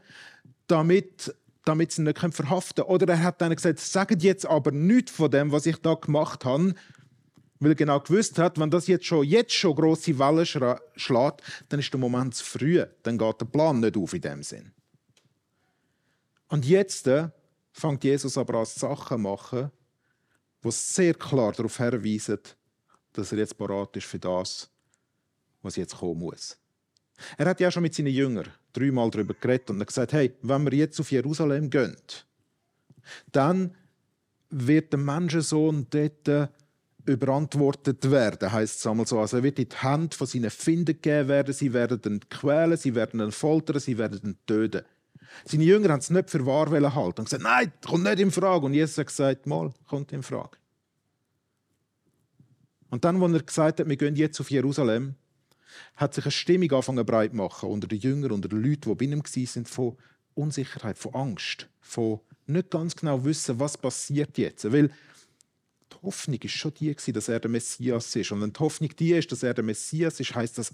damit 0.67 1.35
damit 1.67 1.93
sie 1.93 2.03
ihn 2.03 2.05
nicht 2.05 2.19
verhaften 2.19 2.85
können. 2.85 2.95
Oder 2.95 3.13
er 3.13 3.23
hat 3.23 3.41
dann 3.41 3.55
gesagt, 3.55 3.81
sagt 3.81 4.23
jetzt 4.23 4.47
aber 4.47 4.71
nichts 4.71 5.11
von 5.11 5.31
dem, 5.31 5.53
was 5.53 5.67
ich 5.67 5.77
da 5.77 5.95
gemacht 5.95 6.45
habe, 6.45 6.75
weil 7.59 7.73
er 7.73 7.75
genau 7.75 8.01
gewusst 8.01 8.39
hat, 8.39 8.59
wenn 8.59 8.71
das 8.71 8.87
jetzt 8.87 9.07
schon, 9.07 9.25
jetzt 9.25 9.53
schon 9.53 9.75
grosse 9.75 10.19
Wellen 10.19 10.47
schlägt, 10.97 11.43
dann 11.69 11.81
ist 11.81 11.93
der 11.93 12.01
Moment 12.01 12.35
zu 12.35 12.45
früh. 12.45 12.85
Dann 13.03 13.19
geht 13.19 13.41
der 13.41 13.47
Plan 13.47 13.81
nicht 13.81 13.97
auf 13.97 14.13
in 14.13 14.21
dem 14.21 14.43
Sinn. 14.43 14.73
Und 16.49 16.65
jetzt 16.65 17.07
äh, 17.07 17.29
fängt 17.73 18.05
Jesus 18.05 18.39
aber 18.39 18.61
an, 18.61 18.67
Sachen 18.67 19.23
machen, 19.23 19.71
die 20.63 20.71
sehr 20.71 21.15
klar 21.15 21.53
darauf 21.53 21.77
hinweisen, 21.77 22.39
dass 23.13 23.33
er 23.33 23.39
jetzt 23.39 23.57
parat 23.57 23.97
ist 23.97 24.07
für 24.07 24.19
das, 24.19 24.71
was 25.63 25.77
jetzt 25.77 25.97
kommen 25.97 26.21
muss. 26.21 26.57
Er 27.39 27.47
hat 27.47 27.61
ja 27.61 27.71
schon 27.71 27.83
mit 27.83 27.95
seinen 27.95 28.13
Jüngern 28.13 28.53
dreimal 28.73 29.11
darüber 29.11 29.35
geredet 29.35 29.71
und 29.71 29.85
gesagt, 29.85 30.13
hey, 30.13 30.35
wenn 30.43 30.65
wir 30.65 30.75
jetzt 30.75 31.01
auf 31.01 31.11
Jerusalem 31.11 31.71
gehen, 31.71 31.97
dann 33.33 33.75
wird 34.51 34.93
der 34.93 35.01
Menschensohn 35.01 35.87
dort 35.91 36.51
überantwortet 37.07 38.11
werden, 38.11 38.53
heißt 38.53 38.81
es 38.81 38.87
einmal 38.87 39.07
so. 39.07 39.19
Also 39.19 39.39
er 39.39 39.43
wird 39.43 39.59
in 39.59 39.69
die 39.69 39.77
Hand 39.77 40.15
von 40.15 40.27
seinen 40.27 40.51
Finden 40.51 40.87
gegeben 40.87 41.29
werden, 41.29 41.55
sie 41.55 41.73
werden 41.73 42.01
ihn 42.05 42.21
quälen, 42.29 42.77
sie 42.77 42.95
werden 42.95 43.21
ihn 43.21 43.33
foltern, 43.33 43.81
sie 43.81 43.97
werden 43.97 44.21
ihn 44.23 44.39
töten. 44.47 44.83
Seine 45.45 45.65
Jünger 45.65 45.91
haben 45.91 46.01
es 46.01 46.11
nicht 46.11 46.31
für 46.31 46.45
wahr 46.47 46.71
halten 46.71 47.21
und 47.21 47.25
gesagt, 47.25 47.43
nein, 47.43 47.73
kommt 47.85 48.05
nicht 48.05 48.21
in 48.21 48.31
Frage. 48.31 48.67
Und 48.67 48.75
Jesus 48.75 48.99
hat 48.99 49.07
gesagt, 49.07 49.47
mal, 49.47 49.73
kommt 49.87 50.13
in 50.13 50.23
Frage. 50.23 50.57
Und 52.91 53.05
dann, 53.05 53.23
als 53.23 53.33
er 53.33 53.43
gesagt 53.43 53.81
hat, 53.81 53.89
wir 53.89 53.97
gehen 53.97 54.17
jetzt 54.17 54.41
auf 54.41 54.51
Jerusalem, 54.51 55.15
hat 55.97 56.15
sich 56.15 56.25
eine 56.25 56.33
Stimmung 56.33 56.71
angefangen 56.71 57.05
breit 57.05 57.31
zu 57.31 57.37
machen 57.37 57.69
unter 57.69 57.87
den 57.87 57.99
Jüngern, 57.99 58.33
unter 58.33 58.49
den 58.49 58.63
Leuten, 58.63 58.91
die 58.91 58.95
bei 58.95 59.05
ihm 59.05 59.23
waren, 59.23 59.65
von 59.67 59.97
Unsicherheit, 60.35 60.99
von 60.99 61.15
Angst, 61.15 61.69
von 61.81 62.21
nicht 62.47 62.71
ganz 62.71 62.97
genau 62.97 63.25
wissen, 63.25 63.59
was 63.59 63.77
passiert 63.77 64.39
jetzt. 64.39 64.71
Weil 64.73 64.91
die 65.93 65.97
Hoffnung 66.03 66.39
ist 66.41 66.53
schon 66.53 66.75
die, 66.75 66.95
dass 66.95 67.29
er 67.29 67.41
der 67.41 67.51
Messias 67.51 68.15
ist. 68.17 68.33
Und 68.33 68.41
wenn 68.41 68.53
die 68.53 68.61
Hoffnung 68.61 68.91
die 68.97 69.13
ist, 69.13 69.31
dass 69.31 69.43
er 69.43 69.55
der 69.55 69.65
Messias 69.65 70.21
ist, 70.21 70.35
heißt 70.35 70.59
das 70.59 70.73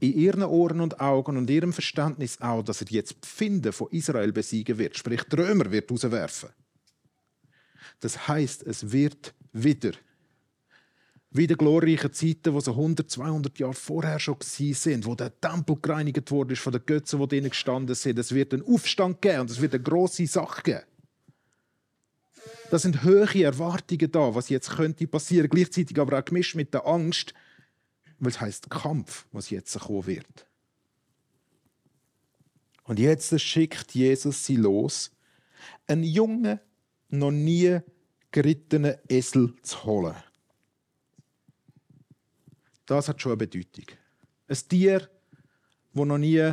in 0.00 0.14
ihren 0.14 0.42
Ohren 0.42 0.80
und 0.80 0.98
Augen 1.00 1.36
und 1.36 1.50
ihrem 1.50 1.72
Verständnis 1.72 2.40
auch, 2.40 2.62
dass 2.62 2.80
er 2.80 2.88
jetzt 2.88 3.16
die 3.22 3.28
Finden 3.28 3.72
von 3.72 3.88
Israel 3.90 4.32
besiegen 4.32 4.78
wird, 4.78 4.96
sprich 4.96 5.22
die 5.24 5.36
Römer 5.36 5.70
wird 5.70 5.90
rauswerfen. 5.90 6.50
Das 8.00 8.28
heißt, 8.28 8.62
es 8.62 8.92
wird 8.92 9.34
wieder 9.52 9.92
wie 11.32 11.46
die 11.46 11.54
glorreichen 11.54 12.12
Zeiten, 12.12 12.52
die 12.54 12.60
so 12.60 12.72
100, 12.72 13.08
200 13.08 13.58
Jahre 13.58 13.74
vorher 13.74 14.18
schon 14.18 14.36
sind, 14.40 15.06
wo 15.06 15.14
der 15.14 15.38
Tempel 15.40 15.76
gereinigt 15.80 16.30
wurde 16.30 16.56
von 16.56 16.72
den 16.72 16.84
Götzen, 16.84 17.20
die 17.20 17.28
drinnen 17.28 17.50
gestanden 17.50 17.94
sind. 17.94 18.18
Es 18.18 18.34
wird 18.34 18.52
einen 18.52 18.66
Aufstand 18.66 19.22
geben 19.22 19.42
und 19.42 19.50
es 19.50 19.60
wird 19.60 19.74
eine 19.74 19.82
große 19.82 20.26
Sache 20.26 20.62
geben. 20.62 20.82
Das 22.70 22.82
sind 22.82 23.02
hohe 23.02 23.42
Erwartungen 23.42 24.12
da, 24.12 24.34
was 24.34 24.48
jetzt 24.48 24.70
könnte 24.70 25.08
passieren, 25.08 25.48
gleichzeitig 25.48 25.98
aber 25.98 26.18
auch 26.18 26.24
gemischt 26.24 26.54
mit 26.54 26.72
der 26.72 26.86
Angst, 26.86 27.34
weil 28.20 28.30
es 28.30 28.40
heißt 28.40 28.70
Kampf, 28.70 29.26
was 29.32 29.50
jetzt 29.50 29.78
kommen 29.78 30.06
wird. 30.06 30.46
Und 32.84 32.98
jetzt 32.98 33.38
schickt 33.40 33.92
Jesus 33.92 34.46
sie 34.46 34.56
los, 34.56 35.10
einen 35.86 36.04
jungen, 36.04 36.60
noch 37.08 37.32
nie 37.32 37.80
gerittenen 38.30 38.96
Esel 39.08 39.54
zu 39.62 39.84
holen. 39.84 40.14
Das 42.86 43.08
hat 43.08 43.20
schon 43.20 43.32
eine 43.32 43.36
Bedeutung. 43.36 43.86
Ein 44.46 44.58
Tier, 44.68 45.08
das 45.92 46.06
noch 46.06 46.18
nie 46.18 46.52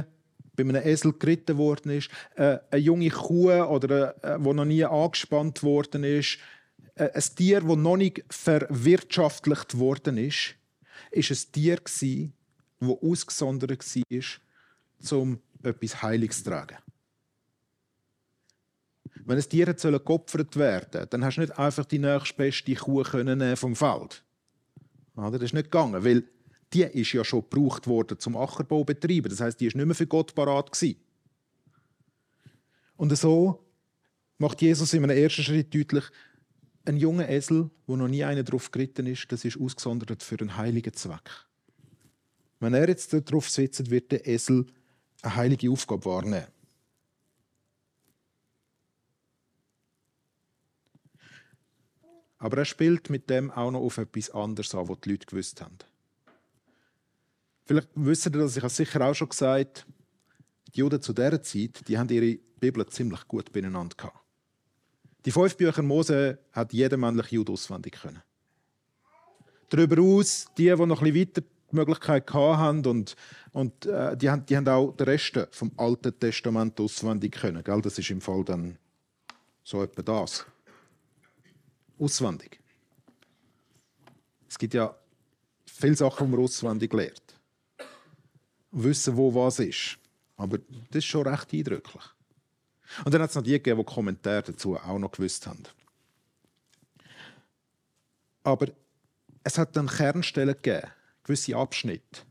bei 0.57 0.63
einem 0.63 0.75
Esel 0.75 1.13
geritten 1.13 1.57
worden 1.57 1.91
ist, 1.91 2.09
äh, 2.35 2.57
eine 2.71 2.81
junge 2.81 3.09
Kuh, 3.09 3.51
oder 3.51 4.23
äh, 4.23 4.43
wo 4.43 4.53
noch 4.53 4.65
nie 4.65 4.83
angespannt 4.83 5.63
worden 5.63 6.03
ist, 6.03 6.39
äh, 6.95 7.09
ein 7.13 7.23
Tier, 7.35 7.61
das 7.61 7.77
noch 7.77 7.95
nicht 7.95 8.25
verwirtschaftlicht 8.29 9.77
worden 9.77 10.17
ist, 10.17 10.55
ist 11.11 11.31
ein 11.31 11.51
Tier 11.53 11.77
das 12.79 12.89
ausgesondert 13.01 13.95
war, 13.95 15.19
um 15.19 15.39
etwas 15.63 16.01
Heiliges 16.01 16.43
zu 16.43 16.49
tragen. 16.49 16.77
Wenn 19.25 19.37
ein 19.37 19.49
Tier 19.49 19.73
geopfert 19.73 20.55
werden 20.57 20.89
soll, 20.91 21.05
dann 21.07 21.23
hast 21.23 21.35
du 21.35 21.41
nicht 21.41 21.57
einfach 21.57 21.85
die 21.85 21.99
nächstbeste 21.99 22.75
Kuh 22.75 23.03
vom 23.55 23.75
Feld 23.75 24.23
das 25.17 25.41
ist 25.41 25.53
nicht 25.53 25.71
gegangen, 25.71 26.03
weil 26.03 26.23
die 26.73 26.83
ist 26.83 27.13
ja 27.13 27.23
schon 27.23 27.41
gebraucht 27.41 27.87
worden 27.87 28.19
zum 28.19 28.35
Ackerbau 28.35 28.83
betreiben. 28.83 29.29
Das 29.29 29.39
heißt, 29.39 29.59
die 29.59 29.67
ist 29.67 29.75
nicht 29.75 29.85
mehr 29.85 29.95
für 29.95 30.07
Gott 30.07 30.35
parat 30.35 30.71
gewesen. 30.71 30.99
Und 32.97 33.15
so 33.17 33.63
macht 34.37 34.61
Jesus 34.61 34.93
in 34.93 35.03
einem 35.03 35.17
ersten 35.17 35.43
Schritt 35.43 35.73
deutlich, 35.73 36.05
ein 36.85 36.97
junger 36.97 37.27
Esel, 37.29 37.69
wo 37.85 37.95
noch 37.95 38.07
nie 38.07 38.23
einer 38.23 38.43
drauf 38.43 38.71
geritten 38.71 39.07
ist, 39.07 39.29
das 39.31 39.43
ist 39.43 39.59
ausgesondert 39.59 40.23
für 40.23 40.39
einen 40.39 40.55
heiligen 40.55 40.93
Zweck. 40.93 41.29
Wenn 42.59 42.73
er 42.73 42.87
jetzt 42.87 43.13
darauf 43.13 43.49
sitzt, 43.49 43.89
wird 43.89 44.11
der 44.11 44.25
Esel 44.25 44.65
eine 45.21 45.35
heilige 45.35 45.69
Aufgabe 45.69 46.05
wahrnehmen. 46.05 46.47
Aber 52.39 52.57
er 52.57 52.65
spielt 52.65 53.09
mit 53.09 53.29
dem 53.29 53.51
auch 53.51 53.71
noch 53.71 53.81
auf 53.81 53.97
etwas 53.97 54.29
anderes 54.29 54.73
an, 54.75 54.87
was 54.87 54.99
die 55.01 55.11
Leute 55.11 55.25
gewusst 55.25 55.61
haben. 55.61 55.77
Vielleicht 57.67 57.89
wissen 57.95 58.33
ihr, 58.33 58.39
dass 58.39 58.55
ich 58.55 58.63
habe 58.63 58.73
sicher 58.73 59.01
auch 59.01 59.13
schon 59.13 59.27
gesagt 59.27 59.85
die 60.73 60.79
Juden 60.79 61.01
zu 61.01 61.11
dieser 61.11 61.41
Zeit, 61.41 61.87
die 61.87 61.97
haben 61.97 62.09
ihre 62.09 62.39
Bibel 62.59 62.85
ziemlich 62.87 63.27
gut 63.27 63.51
beieinander 63.51 63.95
gehabt. 63.95 64.17
Die 65.25 65.31
fünf 65.31 65.57
Bücher 65.57 65.81
Mose 65.81 66.39
hat 66.53 66.71
jeder 66.71 66.95
männliche 66.95 67.35
Jude 67.35 67.51
auswendig 67.51 67.99
können. 68.01 68.23
Darüber 69.69 70.01
aus, 70.01 70.45
die, 70.57 70.63
die 70.63 70.69
noch 70.69 71.01
ein 71.01 71.11
bisschen 71.11 71.15
weiter 71.15 71.41
die 71.41 71.75
Möglichkeit 71.75 72.33
hatten 72.33 72.85
und, 72.85 73.15
und 73.51 73.85
äh, 73.85 74.15
die, 74.15 74.29
haben, 74.29 74.45
die 74.45 74.55
haben 74.55 74.67
auch 74.69 74.93
den 74.93 75.05
Rest 75.05 75.37
vom 75.51 75.71
Alten 75.75 76.17
Testament 76.17 76.79
auswendig 76.79 77.33
können. 77.33 77.61
Gell? 77.61 77.81
Das 77.81 77.99
ist 77.99 78.09
im 78.09 78.21
Fall 78.21 78.45
dann 78.45 78.77
so 79.63 79.83
etwa 79.83 80.01
das 80.01 80.45
auswendig. 81.99 82.61
Es 84.47 84.57
gibt 84.57 84.73
ja 84.73 84.95
viele 85.65 85.95
Sachen, 85.95 86.27
die 86.27 86.31
man 86.31 86.45
auswendig 86.45 86.93
lernt. 86.93 87.26
Wissen, 88.71 89.15
wo 89.15 89.33
was 89.33 89.59
ist. 89.59 89.97
Aber 90.35 90.57
das 90.57 90.97
ist 90.99 91.05
schon 91.05 91.27
recht 91.27 91.53
eindrücklich. 91.53 92.03
Und 93.03 93.13
dann 93.13 93.21
hat 93.21 93.29
es 93.29 93.35
noch 93.35 93.43
die 93.43 93.51
gegeben, 93.51 93.79
die 93.79 93.85
Kommentare 93.85 94.43
dazu 94.43 94.77
auch 94.77 94.99
noch 94.99 95.11
gewusst 95.11 95.45
haben. 95.47 95.63
Aber 98.43 98.67
es 99.43 99.57
hat 99.57 99.75
dann 99.75 99.87
Kernstellen 99.87 100.55
gegeben, 100.55 100.87
gewisse 101.23 101.55
Abschnitte, 101.55 102.21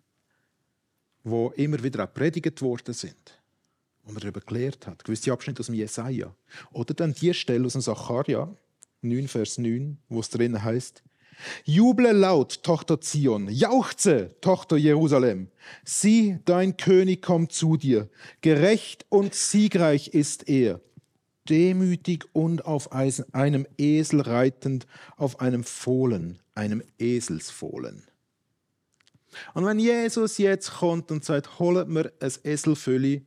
wo 1.24 1.50
immer 1.56 1.82
wieder 1.82 2.04
auch 2.04 2.12
predigt 2.12 2.62
worden 2.62 2.94
sind, 2.94 3.38
wo 4.04 4.12
man 4.12 4.20
darüber 4.20 4.40
gelehrt 4.40 4.86
hat. 4.86 5.04
Gewisse 5.04 5.32
Abschnitte 5.32 5.60
aus 5.60 5.66
dem 5.66 5.74
Jesaja. 5.74 6.34
Oder 6.72 6.94
dann 6.94 7.12
die 7.12 7.34
Stelle 7.34 7.66
aus 7.66 7.72
dem 7.72 7.82
Sacharja, 7.82 8.48
9, 9.02 9.28
Vers 9.28 9.58
9, 9.58 9.98
wo 10.08 10.20
es 10.20 10.30
drin 10.30 10.62
heißt, 10.62 11.02
Juble 11.64 12.12
laut, 12.12 12.62
Tochter 12.62 13.00
Zion, 13.00 13.48
jauchze, 13.48 14.34
Tochter 14.40 14.76
Jerusalem. 14.76 15.48
Sieh, 15.84 16.38
dein 16.44 16.76
König 16.76 17.22
kommt 17.22 17.52
zu 17.52 17.76
dir. 17.76 18.08
Gerecht 18.40 19.06
und 19.08 19.34
siegreich 19.34 20.08
ist 20.08 20.48
er. 20.48 20.80
Demütig 21.48 22.24
und 22.32 22.64
auf 22.64 22.92
einem 22.92 23.66
Esel 23.78 24.20
reitend, 24.20 24.86
auf 25.16 25.40
einem 25.40 25.62
Fohlen, 25.62 26.40
einem 26.54 26.82
Eselsfohlen. 26.98 28.02
Und 29.54 29.66
wenn 29.66 29.78
Jesus 29.78 30.38
jetzt 30.38 30.72
kommt 30.78 31.10
und 31.10 31.24
sagt, 31.24 31.58
holt 31.58 31.88
mir 31.88 32.12
ein 32.20 32.32
Eselfülli, 32.42 33.26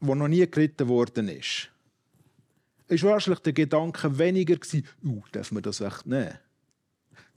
wo 0.00 0.14
noch 0.14 0.28
nie 0.28 0.46
geritten 0.48 0.88
worden 0.88 1.28
ist, 1.28 1.70
ist 2.88 3.04
wahrscheinlich 3.04 3.40
der 3.40 3.52
Gedanke 3.52 4.18
weniger 4.18 4.56
gewesen, 4.56 4.86
uh, 5.04 5.22
darf 5.32 5.52
man 5.52 5.62
das 5.62 5.80
echt 5.80 6.06
nehmen? 6.06 6.38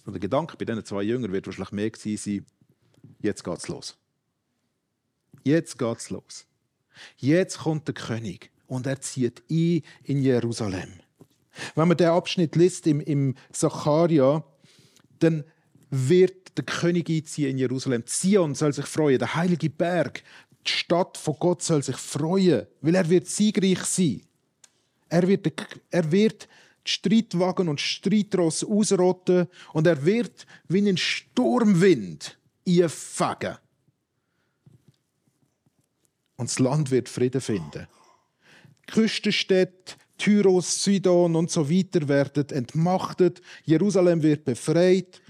Und 0.05 0.13
der 0.13 0.19
Gedanke 0.19 0.57
bei 0.57 0.65
diesen 0.65 0.85
zwei 0.85 1.03
Jüngern 1.03 1.31
wird 1.31 1.45
wahrscheinlich 1.45 1.71
mehr 1.71 1.89
gewesen 1.89 2.17
sein, 2.17 2.45
jetzt 3.19 3.43
geht's 3.43 3.67
los. 3.67 3.97
Jetzt 5.43 5.77
geht's 5.77 6.09
los. 6.09 6.45
Jetzt 7.17 7.59
kommt 7.59 7.87
der 7.87 7.95
König 7.95 8.51
und 8.67 8.85
er 8.85 9.01
zieht 9.01 9.43
ein 9.49 9.81
in 10.03 10.21
Jerusalem. 10.21 10.93
Wenn 11.75 11.87
man 11.87 11.97
den 11.97 12.09
Abschnitt 12.09 12.55
liest 12.55 12.87
im, 12.87 13.01
im 13.01 13.35
Zacharia, 13.51 14.43
dann 15.19 15.43
wird 15.89 16.57
der 16.57 16.65
König 16.65 17.09
einziehen 17.09 17.51
in 17.51 17.57
Jerusalem. 17.57 18.05
Zion 18.05 18.55
soll 18.55 18.73
sich 18.73 18.85
freuen, 18.85 19.19
der 19.19 19.35
heilige 19.35 19.69
Berg, 19.69 20.23
die 20.65 20.71
Stadt 20.71 21.17
von 21.17 21.35
Gott 21.39 21.63
soll 21.63 21.83
sich 21.83 21.97
freuen, 21.97 22.67
weil 22.81 22.95
er 22.95 23.09
wird 23.09 23.27
siegreich 23.27 23.83
sein. 23.85 24.21
Er 25.09 25.27
wird, 25.27 25.51
er 25.89 26.11
wird 26.11 26.47
die 26.85 26.91
Streitwagen 26.91 27.67
und 27.67 27.81
Streitrosse 27.81 28.67
ausrotten 28.67 29.47
und 29.73 29.87
er 29.87 30.05
wird 30.05 30.45
wie 30.67 30.87
ein 30.87 30.97
Sturmwind 30.97 32.37
einfangen. 32.67 33.57
Und 36.37 36.49
das 36.49 36.59
Land 36.59 36.91
wird 36.91 37.09
Frieden 37.09 37.41
finden. 37.41 37.87
Küstenstädte, 38.87 39.95
Tyros, 40.17 40.83
Sidon 40.83 41.35
und 41.35 41.51
so 41.51 41.69
weiter 41.69 42.07
werden 42.07 42.49
entmachtet. 42.49 43.41
Jerusalem 43.65 44.21
wird 44.23 44.45
befreit. 44.45 45.21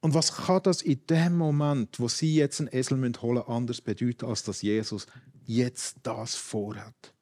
Und 0.00 0.14
was 0.14 0.32
kann 0.34 0.62
das 0.62 0.82
in 0.82 1.00
dem 1.08 1.36
Moment, 1.36 1.98
wo 1.98 2.08
sie 2.08 2.34
jetzt 2.34 2.60
einen 2.60 2.68
Esel 2.72 2.98
holen 2.98 3.36
müssen, 3.40 3.48
anders 3.48 3.80
bedeuten, 3.80 4.26
als 4.26 4.42
dass 4.42 4.62
Jesus 4.62 5.06
jetzt 5.46 5.96
das 6.02 6.34
vorhat. 6.34 7.13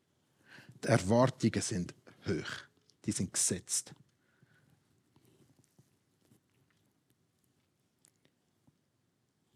Die 0.83 0.89
Erwartungen 0.89 1.63
sind 1.63 1.95
hoch, 2.27 2.51
die 3.05 3.13
sind 3.13 3.33
gesetzt. 3.33 3.95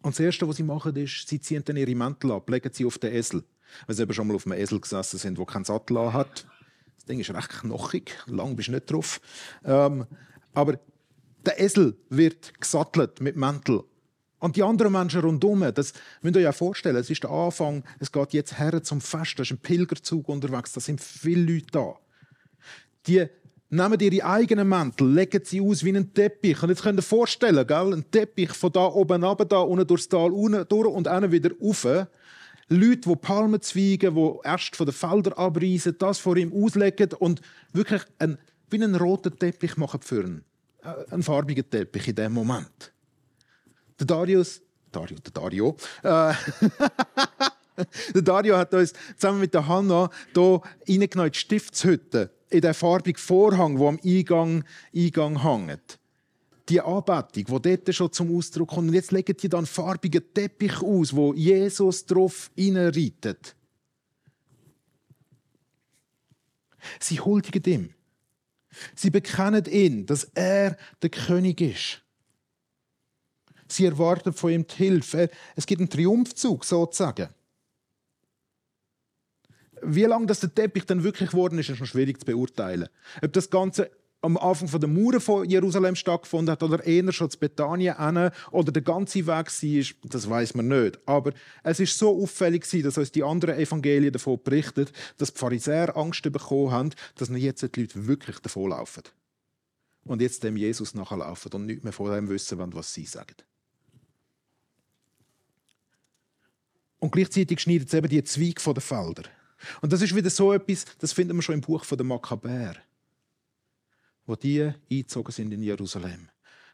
Und 0.03 0.15
das 0.15 0.21
Erste, 0.21 0.47
was 0.47 0.57
sie 0.57 0.63
machen, 0.63 0.95
ist, 0.95 1.27
sie 1.27 1.41
ziehen 1.41 1.65
dann 1.65 1.77
ihre 1.77 1.95
Mäntel 1.97 2.31
ab, 2.31 2.49
legen 2.49 2.73
sie 2.73 2.87
auf 2.87 2.97
den 2.99 3.13
Esel. 3.13 3.43
Wenn 3.87 3.97
sie 3.97 4.03
eben 4.03 4.13
schon 4.13 4.29
mal 4.29 4.37
auf 4.37 4.47
einem 4.47 4.61
Esel 4.61 4.81
gesessen 4.81 5.19
sind, 5.19 5.37
der 5.37 5.47
keinen 5.47 5.65
Sattel 5.65 6.13
hat. 6.13 6.47
Das 6.95 7.05
Ding 7.07 7.19
ist 7.19 7.31
recht 7.31 7.49
knochig, 7.49 8.13
lang 8.27 8.55
bist 8.55 8.69
du 8.69 8.73
nicht 8.73 8.91
drauf. 8.91 9.21
Ähm, 9.65 10.07
aber 10.55 10.79
der 11.45 11.61
Esel 11.61 11.97
wird 12.09 12.61
gesattelt 12.61 13.21
mit 13.21 13.35
Mäntel. 13.35 13.83
Und 14.47 14.55
die 14.55 14.63
anderen 14.63 14.93
Menschen 14.93 15.23
rundherum, 15.23 15.63
das 15.75 15.93
müsst 16.23 16.37
ihr 16.37 16.39
euch 16.39 16.45
ja 16.45 16.53
vorstellen, 16.53 16.95
es 16.95 17.11
ist 17.11 17.25
der 17.25 17.31
Anfang, 17.31 17.83
es 17.99 18.13
geht 18.13 18.33
jetzt 18.33 18.57
her 18.57 18.81
zum 18.81 19.01
Fest, 19.01 19.37
da 19.37 19.43
ist 19.43 19.51
ein 19.51 19.59
Pilgerzug 19.59 20.29
unterwegs, 20.29 20.73
da 20.73 20.81
sind 20.81 21.01
viele 21.01 21.53
Leute 21.53 21.67
da. 21.73 21.95
Die 23.09 23.27
nehmen 23.71 23.99
ihre 23.99 24.25
eigenen 24.25 24.69
Mäntel, 24.69 25.13
legen 25.13 25.41
sie 25.45 25.61
aus 25.61 25.83
wie 25.83 25.89
einen 25.89 26.15
Teppich. 26.15 26.63
Und 26.63 26.69
jetzt 26.69 26.85
könnt 26.85 26.97
ihr 26.97 27.03
euch 27.03 27.09
vorstellen, 27.09 27.67
gell? 27.67 27.93
ein 27.93 28.09
Teppich 28.09 28.53
von 28.53 28.71
da 28.71 28.87
oben 28.87 29.25
runter, 29.25 29.47
da 29.47 29.59
unten 29.59 29.85
durchs 29.85 30.09
Tal 30.09 30.31
unten 30.31 30.65
durch 30.69 30.95
und 30.95 31.09
dann 31.09 31.33
wieder 31.33 31.51
rauf. 31.61 31.85
Leute, 32.69 33.01
die 33.01 33.17
Palmenzweige, 33.17 34.13
die 34.13 34.33
erst 34.45 34.77
von 34.77 34.87
den 34.87 34.95
Feldern 34.95 35.33
abreißen, 35.33 35.97
das 35.99 36.21
vor 36.21 36.37
ihm 36.37 36.53
auslegen 36.53 37.15
und 37.19 37.41
wirklich 37.73 38.03
einen, 38.21 38.39
wie 38.71 38.77
einen 38.77 38.95
roten 38.95 39.37
Teppich 39.37 39.77
machen 39.77 40.03
für 40.03 40.23
ihn. 40.23 40.45
Äh, 40.85 41.13
einen 41.13 41.25
farbigen 41.25 41.69
Teppich 41.69 42.07
in 42.07 42.15
dem 42.15 42.33
Moment. 42.33 42.93
Der 43.99 44.07
Darius, 44.07 44.61
Dario, 44.93 45.17
der 45.19 45.33
Dario, 45.33 45.77
äh, 46.03 46.35
der 48.15 48.23
Dario 48.23 48.57
hat 48.57 48.75
uns 48.75 48.93
zusammen 49.17 49.41
mit 49.41 49.55
der 49.55 49.67
Hanna 49.67 50.11
hier 50.35 50.61
reingenommen 50.89 51.27
in 51.27 51.33
die 51.33 51.39
Stiftshütte 51.39 52.31
in 52.51 52.61
den 52.61 52.75
farbigen 52.75 53.21
Vorhang, 53.21 53.79
der 53.79 53.89
am 53.89 54.01
Eingang, 54.05 54.65
Eingang 54.95 55.43
hängt. 55.43 55.99
Die 56.69 56.81
Anbetung, 56.81 57.63
die 57.63 57.77
dort 57.77 57.95
schon 57.95 58.13
zum 58.13 58.37
Ausdruck 58.37 58.71
kommt. 58.71 58.89
Und 58.89 58.95
jetzt 58.95 59.13
legen 59.13 59.37
die 59.41 59.49
dann 59.49 59.67
farbigen 59.67 60.23
Teppich 60.35 60.83
aus, 60.83 61.15
wo 61.15 61.33
Jesus 61.33 62.07
drauf 62.07 62.51
reitet. 62.59 63.55
Sie 67.01 67.21
huldigen 67.21 67.73
ihm. 67.73 67.95
Sie 68.95 69.11
bekennen 69.11 69.65
ihn, 69.67 70.07
dass 70.07 70.25
er 70.35 70.77
der 71.03 71.11
König 71.11 71.61
ist. 71.61 72.03
Sie 73.69 73.85
erwarten 73.85 74.33
von 74.33 74.51
ihm 74.51 74.67
die 74.67 74.75
Hilfe. 74.75 75.31
Es 75.55 75.67
gibt 75.67 75.81
einen 75.81 75.91
Triumphzug 75.91 76.65
sozusagen. 76.65 77.29
Wie 79.83 80.05
lange 80.05 80.27
das 80.27 80.41
der 80.41 80.55
Teppich 80.55 80.87
dann 80.87 81.05
wirklich 81.05 81.31
geworden 81.31 81.59
ist, 81.59 81.69
ist 81.69 81.81
noch 81.81 81.87
schwierig 81.87 82.19
zu 82.21 82.27
beurteilen. 82.27 82.89
Ob 83.23 83.33
das 83.33 83.51
Ganze 83.51 83.91
am 84.23 84.37
Anfang 84.37 84.81
der 84.81 84.89
Mauern 84.89 85.21
von 85.21 85.49
Jerusalem 85.49 85.95
stattgefunden 85.95 86.51
hat 86.51 86.63
oder 86.63 86.85
eher 86.85 87.13
schon 87.13 87.31
zu 87.31 87.39
Bethanien 87.39 87.97
hin, 87.97 88.31
oder 88.51 88.73
der 88.73 88.83
ganze 88.83 89.27
Weg 89.27 89.29
war, 89.29 90.11
das 90.11 90.29
weiß 90.29 90.55
man 90.55 90.69
nicht. 90.69 90.99
Aber 91.07 91.33
es 91.63 91.81
ist 91.81 91.99
so 91.99 92.23
auffällig 92.23 92.67
dass 92.83 92.99
uns 92.99 93.13
die 93.13 93.23
anderen 93.23 93.59
Evangelien 93.59 94.13
davon 94.13 94.41
berichten, 94.43 94.87
dass 95.19 95.33
die 95.33 95.39
Pharisäer 95.39 95.97
Angst 95.97 96.23
bekommen 96.23 96.71
haben, 96.73 96.91
dass 97.17 97.29
jetzt 97.29 97.63
die 97.63 97.81
Leute 97.81 98.07
wirklich 98.07 98.39
davonlaufen. 98.39 99.05
Und 100.05 100.23
jetzt 100.23 100.43
dem 100.45 100.57
Jesus 100.57 100.95
nachlaufen 100.95 101.53
und 101.53 101.67
nicht 101.67 101.85
mehr 101.85 101.93
von 101.93 102.13
dem 102.13 102.29
wissen 102.29 102.59
was 102.73 102.95
sie 102.95 103.07
sagen. 103.07 103.37
Und 107.07 107.13
gleichzeitig 107.13 107.61
schneidet 107.61 107.87
es 107.87 107.95
eben 107.95 108.09
die 108.09 108.25
Zweige 108.25 108.61
von 108.61 108.75
den 108.75 108.81
Feldern. 108.81 109.29
Und 109.81 109.93
das 109.93 110.03
ist 110.03 110.13
wieder 110.13 110.29
so 110.29 110.53
etwas, 110.53 110.87
das 110.99 111.13
finden 111.13 111.37
wir 111.37 111.43
schon 111.43 111.55
im 111.55 111.61
Buch 111.61 111.85
von 111.85 111.97
der 111.97 112.05
Makkabäer, 112.05 112.75
wo 114.27 114.35
die 114.35 114.73
eingezogen 114.91 115.31
sind 115.31 115.53
in 115.53 115.63
Jerusalem. 115.63 116.29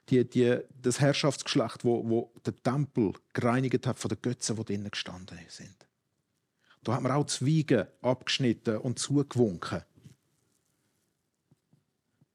Die, 0.09 0.25
die, 0.25 0.57
das 0.81 1.01
Herrschaftsgeschlecht, 1.01 1.85
wo, 1.85 2.09
wo 2.09 2.33
den 2.47 2.57
Tempel 2.63 3.13
gereinigt 3.35 3.87
hat 3.87 3.99
von 3.99 4.09
den 4.09 4.23
Götzen, 4.23 4.57
die 4.57 4.65
drinnen 4.65 4.91
gestanden 4.91 5.39
sind. 5.49 5.77
Da 6.83 6.95
hat 6.95 7.03
man 7.03 7.13
auch 7.13 7.27
Zweige 7.27 7.93
abgeschnitten 8.01 8.79
und 8.79 8.99
zugewunken. 8.99 9.83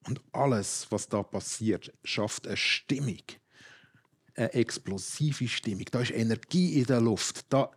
Und 0.05 0.21
alles, 0.33 0.86
was 0.91 1.10
da 1.10 1.23
passiert, 1.23 1.91
schafft 2.03 2.45
eine 2.45 2.57
Stimmung. 2.57 3.23
Eine 4.38 4.54
explosive 4.54 5.47
Stimmung. 5.47 5.86
Da 5.91 6.00
ist 6.00 6.12
Energie 6.12 6.80
in 6.80 6.86
der 6.86 7.02
Luft. 7.02 7.45
Da, 7.50 7.71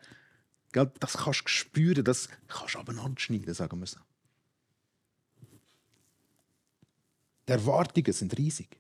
das 0.73 1.15
kannst 1.17 1.43
du 1.45 1.49
spüren, 1.49 2.05
das 2.05 2.29
kannst 2.47 2.75
du 2.75 2.79
abeinander 2.79 3.19
schneiden, 3.19 3.55
sagen 3.55 3.81
wir 3.81 3.87
so. 3.87 3.99
Die 7.49 7.53
Erwartungen 7.53 8.13
sind 8.13 8.37
riesig. 8.39 8.79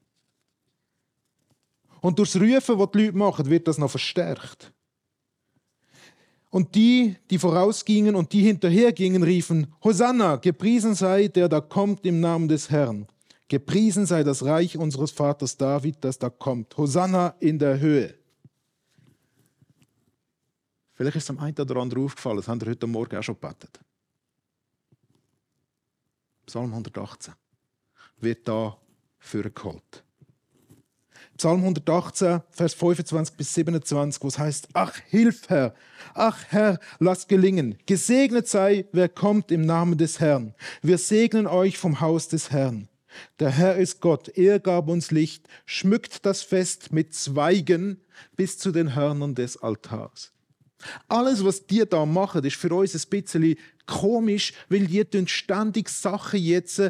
Und 2.01 2.19
durch 2.19 2.33
das 2.33 2.41
Rufen, 2.41 2.79
das 2.79 2.91
die 2.93 2.99
Leute 2.99 3.17
machen, 3.17 3.47
wird 3.51 3.67
das 3.67 3.79
noch 3.79 3.91
verstärkt. 3.91 4.73
Und 6.51 6.75
die, 6.75 7.17
die 7.31 7.39
vorausgingen 7.39 8.15
und 8.15 8.33
die 8.33 8.43
hinterhergingen, 8.43 9.23
riefen, 9.23 9.73
Hosanna, 9.83 10.37
gepriesen 10.37 10.95
sei 10.95 11.29
der, 11.29 11.49
da 11.49 11.61
kommt 11.61 12.05
im 12.05 12.21
Namen 12.21 12.49
des 12.49 12.71
Herrn. 12.71 13.07
Gepriesen 13.51 14.07
sei 14.07 14.23
das 14.23 14.45
Reich 14.45 14.79
unseres 14.79 15.11
Vaters 15.11 15.57
David, 15.57 15.97
das 16.03 16.17
da 16.17 16.31
kommt. 16.31 16.77
Hosanna 16.77 17.35
in 17.41 17.59
der 17.59 17.81
Höhe. 17.81 18.15
Vielleicht 20.95 21.17
ist 21.17 21.25
es 21.25 21.31
am 21.31 21.41
einen 21.41 21.59
oder 21.59 21.75
anderen 21.77 22.05
aufgefallen, 22.05 22.37
das 22.37 22.47
haben 22.47 22.61
wir 22.61 22.69
heute 22.69 22.87
Morgen 22.87 23.17
auch 23.17 23.23
schon 23.25 23.35
gebetet. 23.35 23.81
Psalm 26.47 26.71
118 26.71 27.35
wird 28.19 28.47
da 28.47 28.79
vorgeholt. 29.19 30.05
Psalm 31.37 31.61
118, 31.63 32.43
Vers 32.53 32.75
25 32.75 33.37
bis 33.37 33.53
27, 33.55 34.23
wo 34.23 34.29
es 34.29 34.39
heißt, 34.39 34.69
ach, 34.75 34.97
hilf 35.09 35.49
Herr, 35.49 35.75
ach 36.15 36.45
Herr, 36.51 36.79
lass 37.01 37.27
gelingen. 37.27 37.77
Gesegnet 37.85 38.47
sei, 38.47 38.87
wer 38.93 39.09
kommt 39.09 39.51
im 39.51 39.63
Namen 39.63 39.99
des 39.99 40.21
Herrn. 40.21 40.55
Wir 40.83 40.99
segnen 40.99 41.49
euch 41.49 41.79
vom 41.79 42.01
Haus 42.01 42.29
des 42.29 42.53
Herrn. 42.53 42.87
Der 43.39 43.51
Herr 43.51 43.77
ist 43.77 44.01
Gott, 44.01 44.29
er 44.29 44.61
gab 44.61 44.89
uns 44.89 45.11
Licht, 45.11 45.49
schmückt 45.67 46.25
das 46.25 46.43
Fest 46.43 46.93
mit 46.93 47.15
Zweigen 47.15 48.01
bis 48.37 48.59
zu 48.59 48.71
den 48.73 48.95
Hörnern 48.95 49.35
des 49.35 49.57
Altars. 49.57 50.33
Alles, 51.09 51.45
was 51.45 51.67
die 51.67 51.85
da 51.89 52.07
machen, 52.07 52.45
ist 52.45 52.57
für 52.57 52.75
uns 52.75 52.95
ein 52.95 53.11
bisschen 53.11 53.57
komisch, 53.87 54.53
weil 54.69 54.87
die 54.87 55.29
ständig 55.29 55.89
Sachen 55.89 56.41
jetzt 56.41 56.83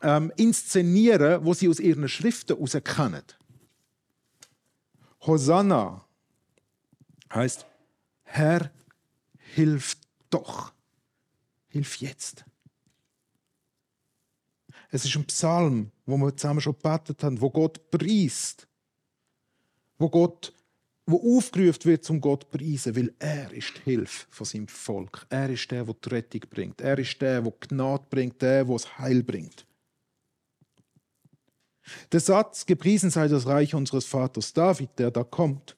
ähm, 0.00 0.32
inszenieren, 0.36 1.44
wo 1.44 1.54
sie 1.54 1.68
aus 1.68 1.80
ihren 1.80 2.08
Schriften 2.08 2.56
heraus 2.56 2.76
kennen. 2.84 3.22
Hosanna 5.26 6.04
heißt 7.32 7.66
Herr, 8.24 8.70
hilf 9.54 9.96
doch. 10.30 10.72
Hilf 11.68 11.96
jetzt. 11.96 12.44
Es 14.94 15.06
ist 15.06 15.16
ein 15.16 15.24
Psalm, 15.24 15.90
wo 16.04 16.18
wir 16.18 16.36
zusammen 16.36 16.60
schon 16.60 16.76
gebetet 16.76 17.24
haben, 17.24 17.40
wo 17.40 17.48
Gott 17.48 17.90
priest, 17.90 18.68
wo 19.98 20.10
Gott 20.10 20.52
wo 21.06 21.36
aufgerufen 21.36 21.84
wird, 21.84 22.04
zum 22.04 22.20
Gott 22.20 22.44
zu 22.44 22.58
preisen, 22.58 22.94
weil 22.94 23.12
er 23.18 23.52
ist 23.52 23.72
die 23.78 23.90
Hilfe 23.90 24.26
von 24.30 24.46
seinem 24.46 24.68
Volk. 24.68 25.26
Er 25.30 25.50
ist 25.50 25.68
der, 25.70 25.84
der 25.84 25.94
die 25.94 26.08
Rettung 26.10 26.42
bringt. 26.48 26.80
Er 26.80 26.98
ist 26.98 27.20
der, 27.20 27.40
der 27.40 27.52
Gnade 27.52 28.04
bringt, 28.08 28.40
der, 28.40 28.64
der 28.64 28.72
das 28.72 28.98
Heil 28.98 29.22
bringt. 29.22 29.66
Der 32.12 32.20
Satz, 32.20 32.64
gepriesen 32.64 33.10
sei 33.10 33.26
das 33.26 33.46
Reich 33.46 33.74
unseres 33.74 34.04
Vaters 34.04 34.52
David, 34.52 34.90
der 34.98 35.10
da 35.10 35.24
kommt, 35.24 35.76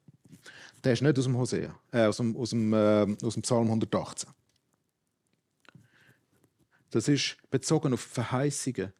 der 0.82 0.92
ist 0.92 1.02
nicht 1.02 1.18
aus 1.18 1.24
dem 1.24 1.38
Hosea, 1.38 1.74
äh, 1.92 2.04
aus, 2.04 2.18
dem, 2.18 2.36
aus, 2.36 2.50
dem, 2.50 2.72
äh, 2.74 3.16
aus 3.22 3.34
dem 3.34 3.42
Psalm 3.42 3.68
118. 3.68 4.28
Das 6.90 7.08
ist 7.08 7.38
bezogen 7.48 7.94
auf 7.94 8.00
Verheißungen, 8.00 8.92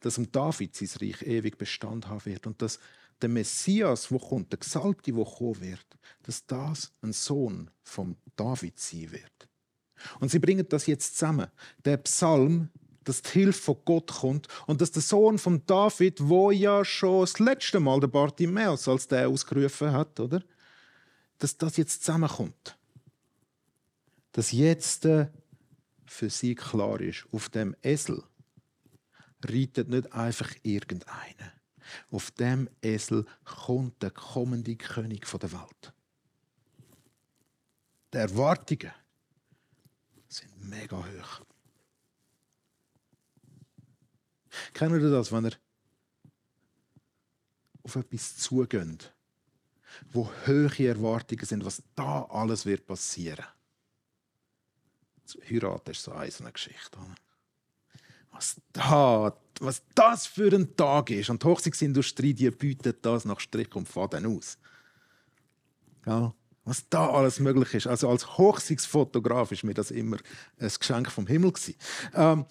dass 0.00 0.18
um 0.18 0.30
David 0.30 0.74
sein 0.74 0.88
Reich 1.00 1.22
ewig 1.22 1.58
Bestand 1.58 2.08
haben 2.08 2.24
wird 2.24 2.46
und 2.46 2.60
dass 2.62 2.78
der 3.20 3.28
Messias, 3.28 4.10
wo 4.10 4.18
kommt, 4.18 4.52
der 4.52 4.58
Gesalbte, 4.58 5.14
wo 5.14 5.24
kommen 5.24 5.60
wird, 5.60 5.86
dass 6.22 6.46
das 6.46 6.92
ein 7.02 7.12
Sohn 7.12 7.70
von 7.82 8.16
David 8.36 8.78
sein 8.78 9.10
wird. 9.10 9.48
Und 10.20 10.30
sie 10.30 10.38
bringen 10.38 10.66
das 10.68 10.86
jetzt 10.86 11.16
zusammen. 11.18 11.48
Der 11.84 11.96
Psalm, 11.98 12.70
dass 13.04 13.22
die 13.22 13.30
Hilfe 13.30 13.62
von 13.62 13.76
Gott 13.84 14.12
kommt 14.12 14.48
und 14.66 14.80
dass 14.80 14.92
der 14.92 15.02
Sohn 15.02 15.38
von 15.38 15.64
David, 15.66 16.20
wo 16.20 16.50
ja 16.50 16.84
schon 16.84 17.22
das 17.22 17.38
letzte 17.38 17.80
Mal 17.80 18.00
der 18.00 18.08
Bartimäus 18.08 18.86
als 18.86 19.08
der 19.08 19.28
ausgerufen 19.28 19.92
hat, 19.92 20.20
oder? 20.20 20.42
Dass 21.38 21.56
das 21.56 21.76
jetzt 21.76 22.04
zusammenkommt. 22.04 22.76
Dass 24.32 24.52
jetzt 24.52 25.04
äh, 25.06 25.28
für 26.06 26.30
sie 26.30 26.54
klar 26.54 27.00
ist, 27.00 27.26
auf 27.32 27.48
dem 27.48 27.74
Esel 27.82 28.22
reitet 29.44 29.88
nicht 29.88 30.12
einfach 30.12 30.52
irgendeiner 30.62 31.52
auf 32.10 32.30
dem 32.32 32.68
Esel 32.82 33.26
kommt 33.44 34.02
der 34.02 34.10
kommende 34.10 34.76
König 34.76 35.26
der 35.26 35.52
Welt. 35.52 35.92
Die 38.12 38.18
Erwartungen, 38.18 38.92
sind 40.28 40.68
mega 40.68 40.96
hoch. 40.96 41.40
Kennen 44.72 45.00
ihr 45.00 45.10
das, 45.10 45.32
wenn 45.32 45.46
ihr 45.46 45.56
auf 47.82 47.96
etwas 47.96 48.36
zugeht, 48.36 49.14
wo 50.12 50.30
hohe 50.46 50.88
Erwartungen 50.88 51.44
sind, 51.44 51.64
was 51.64 51.82
da 51.94 52.24
alles 52.24 52.66
wird 52.66 52.86
passieren? 52.86 53.46
Heiraten 55.48 55.90
ist 55.90 56.02
so 56.02 56.12
eine 56.12 56.52
Geschichte. 56.52 56.98
Was, 58.38 58.56
da, 58.72 59.36
was 59.58 59.82
das 59.96 60.28
für 60.28 60.54
ein 60.54 60.76
Tag 60.76 61.10
ist. 61.10 61.28
Und 61.28 61.42
die 61.42 61.46
Hochzeitsindustrie 61.48 62.34
die 62.34 62.48
bietet 62.52 63.04
das 63.04 63.24
nach 63.24 63.40
Strich 63.40 63.74
und 63.74 63.88
Faden 63.88 64.26
aus. 64.26 64.58
Ja, 66.06 66.32
was 66.64 66.88
da 66.88 67.10
alles 67.10 67.40
möglich 67.40 67.74
ist. 67.74 67.88
Also 67.88 68.08
als 68.08 68.38
Hochzeitsfotograf 68.38 69.50
ist 69.50 69.64
mir 69.64 69.74
das 69.74 69.90
immer 69.90 70.18
ein 70.60 70.70
Geschenk 70.78 71.10
vom 71.10 71.26
Himmel. 71.26 71.52
Ähm, 72.14 72.46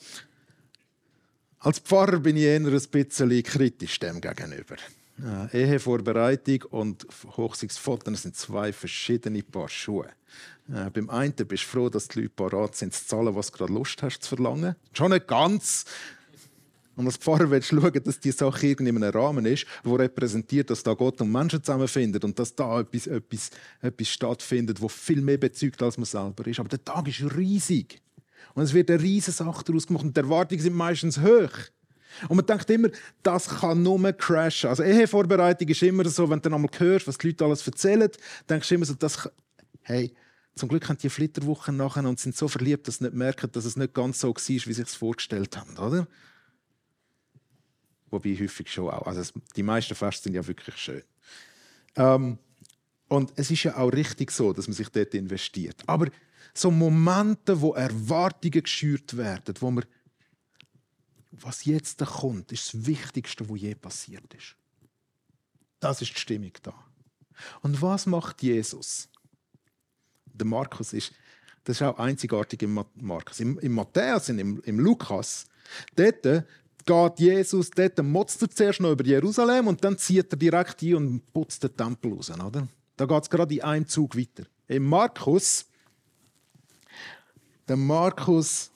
als 1.60 1.80
Pfarrer 1.80 2.20
bin 2.20 2.36
ich 2.36 2.44
eher 2.44 2.60
ein 2.60 2.66
bisschen 2.66 3.44
kritisch 3.44 3.98
dem 4.00 4.20
gegenüber. 4.20 4.76
Ehevorbereitung 5.52 6.64
und 6.70 7.08
Hochzeitsfotos 7.38 8.22
sind 8.22 8.36
zwei 8.36 8.72
verschiedene 8.72 9.42
Paar 9.42 9.70
Schuhe. 9.70 10.10
Äh, 10.70 10.90
beim 10.92 11.10
einen 11.10 11.34
bist 11.34 11.64
du 11.64 11.68
froh, 11.68 11.90
dass 11.90 12.08
die 12.08 12.22
Leute 12.22 12.34
parat 12.36 12.76
sind, 12.76 12.94
zu 12.94 13.06
zahlen, 13.06 13.36
was 13.36 13.52
du 13.52 13.58
gerade 13.58 13.74
Lust 13.74 14.04
hast 14.04 14.20
zu 14.20 14.36
verlangen. 14.36 14.76
Schon 14.94 15.12
nicht 15.12 15.28
ganz. 15.28 15.86
Und 16.96 17.06
als 17.06 17.18
Pfarrer 17.18 17.50
willst 17.52 17.72
du 17.72 17.80
schauen, 17.80 18.04
dass 18.04 18.20
die 18.20 18.32
Sache 18.32 18.68
irgendwie 18.68 18.90
in 18.90 19.04
einem 19.04 19.12
Rahmen 19.12 19.46
ist, 19.46 19.66
wo 19.84 19.96
repräsentiert, 19.96 20.70
dass 20.72 20.82
da 20.82 20.94
Gott 20.94 21.22
und 21.22 21.32
Menschen 21.32 21.64
zusammenfinden 21.64 22.22
und 22.24 22.38
dass 22.40 22.56
da 22.56 22.80
etwas, 22.80 23.06
etwas, 23.06 23.52
etwas 23.82 24.08
stattfindet, 24.10 24.82
wo 24.82 24.88
viel 24.88 25.22
mehr 25.22 25.38
bezeugt, 25.38 25.82
als 25.84 25.98
man 25.98 26.06
selber 26.06 26.46
ist. 26.48 26.60
Aber 26.60 26.70
der 26.70 26.84
Tag 26.84 27.08
ist 27.08 27.22
riesig. 27.36 28.02
Und 28.56 28.64
es 28.64 28.74
wird 28.74 28.90
eine 28.90 29.02
riesige 29.02 29.32
Sache 29.32 29.64
daraus 29.64 29.86
gemacht 29.86 30.06
und 30.06 30.18
die 30.18 30.22
Erwartungen 30.22 30.62
sind 30.62 30.76
meistens 30.76 31.22
hoch. 31.22 31.52
Und 32.30 32.38
man 32.38 32.46
denkt 32.46 32.70
immer, 32.70 32.90
das 33.24 33.48
kann 33.48 33.84
nur 33.84 34.12
crashen. 34.14 34.70
Also 34.70 34.84
Ehevorbereitung 34.84 35.68
ist 35.68 35.84
immer 35.84 36.06
so, 36.06 36.30
wenn 36.30 36.40
du 36.40 36.50
dann 36.50 36.56
einmal 36.56 36.72
hörst, 36.78 37.08
was 37.08 37.18
die 37.18 37.28
Leute 37.28 37.46
alles 37.46 37.66
erzählen, 37.66 38.10
denkst 38.50 38.70
du 38.70 38.76
immer 38.76 38.86
so, 38.86 38.94
das 38.94 39.30
hey, 39.84 40.14
zum 40.56 40.70
Glück 40.70 40.88
haben 40.90 40.98
die 40.98 41.10
Flitterwochen 41.10 41.78
nachher 41.78 42.04
und 42.04 42.20
sind 42.20 42.36
so 42.36 42.48
verliebt, 42.48 42.88
dass 42.88 42.98
sie 42.98 43.06
nicht 43.06 43.14
merken, 43.14 43.52
dass 43.52 43.66
es 43.66 43.78
nicht 43.78 43.94
ganz 43.94 44.20
so 44.20 44.30
war, 44.30 44.36
wie 44.36 44.60
sie 44.60 44.74
sich 44.74 44.90
vorgestellt 44.90 45.56
haben, 45.56 45.78
oder? 45.78 46.08
Wobei 48.10 48.36
häufig 48.36 48.72
schon 48.72 48.90
auch. 48.90 49.06
Also 49.06 49.32
die 49.56 49.64
meisten 49.64 49.96
Feste 49.96 50.24
sind 50.24 50.36
ja 50.36 50.46
wirklich 50.46 50.76
schön. 50.78 51.04
Ähm, 51.96 52.38
und 53.08 53.34
es 53.36 53.52
ist 53.52 53.64
ja 53.64 53.78
auch 53.78 53.90
richtig 53.90 54.32
so, 54.32 54.54
dass 54.54 54.68
man 54.68 54.76
sich 54.76 54.90
dort 54.90 55.14
investiert. 55.14 55.84
Aber 55.88 56.08
so 56.54 56.72
Momente, 56.72 57.60
wo 57.62 57.74
Erwartungen 57.74 58.64
geschürt 58.64 59.16
werden, 59.16 59.56
wo 59.60 59.72
man 59.72 59.86
was 61.32 61.66
jetzt 61.66 62.00
kommt, 62.06 62.52
ist 62.52 62.74
das 62.74 62.86
Wichtigste, 62.86 63.50
was 63.50 63.62
je 63.62 63.76
passiert 63.76 64.34
ist. 64.34 64.56
Das 65.80 66.02
ist 66.02 66.16
die 66.16 66.20
Stimmung 66.20 66.54
da. 66.64 66.74
Und 67.62 67.82
was 67.82 68.06
macht 68.06 68.42
Jesus? 68.42 69.10
Der 70.26 70.46
Markus 70.46 70.94
ist, 70.94 71.14
das 71.64 71.78
ist 71.78 71.82
auch 71.84 72.00
einzigartig 72.00 72.64
im 72.64 72.84
Markus. 72.96 73.40
Im, 73.40 73.60
im 73.60 73.74
Matthäus 73.74 74.30
im, 74.30 74.62
im 74.62 74.80
Lukas, 74.80 75.46
dort 75.96 76.24
geht 76.24 77.20
Jesus, 77.20 77.70
dort 77.70 78.02
motzt 78.02 78.42
er 78.42 78.50
zuerst 78.50 78.80
noch 78.80 78.92
über 78.92 79.06
Jerusalem 79.06 79.68
und 79.68 79.84
dann 79.84 79.98
zieht 79.98 80.32
er 80.32 80.38
direkt 80.38 80.82
ein 80.82 80.96
und 80.96 81.34
putzt 81.34 81.64
den 81.64 81.76
Tempel 81.76 82.14
raus. 82.14 82.32
Oder? 82.32 82.68
Da 82.96 83.06
geht 83.06 83.24
es 83.24 83.30
gerade 83.30 83.54
in 83.54 83.62
einem 83.62 83.88
Zug 83.88 84.18
weiter. 84.18 84.48
Im 84.68 84.86
Markus, 84.86 85.66
der 87.68 87.78
Markus, 87.78 88.72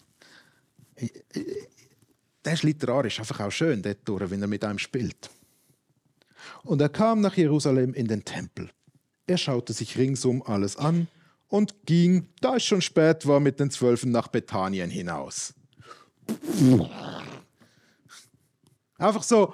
der 2.46 2.54
ist 2.54 2.64
literarisch 2.64 3.20
einfach 3.20 3.40
auch 3.40 3.52
schön, 3.52 3.82
dort 3.82 4.32
wenn 4.32 4.42
er 4.42 4.48
mit 4.48 4.64
einem 4.64 4.80
spielt. 4.80 5.30
Und 6.64 6.82
er 6.82 6.90
kam 6.90 7.22
nach 7.22 7.38
Jerusalem 7.38 7.94
in 7.94 8.08
den 8.08 8.26
Tempel. 8.26 8.70
Er 9.28 9.38
schaute 9.38 9.74
sich 9.74 9.98
ringsum 9.98 10.42
alles 10.44 10.76
an 10.76 11.08
und 11.48 11.86
ging, 11.86 12.28
da 12.40 12.56
es 12.56 12.64
schon 12.64 12.82
spät 12.82 13.28
war, 13.28 13.40
mit 13.40 13.60
den 13.60 13.70
Zwölfen 13.70 14.12
nach 14.12 14.28
Bethanien 14.28 14.90
hinaus. 14.90 15.54
Einfach 18.98 19.24
so, 19.24 19.54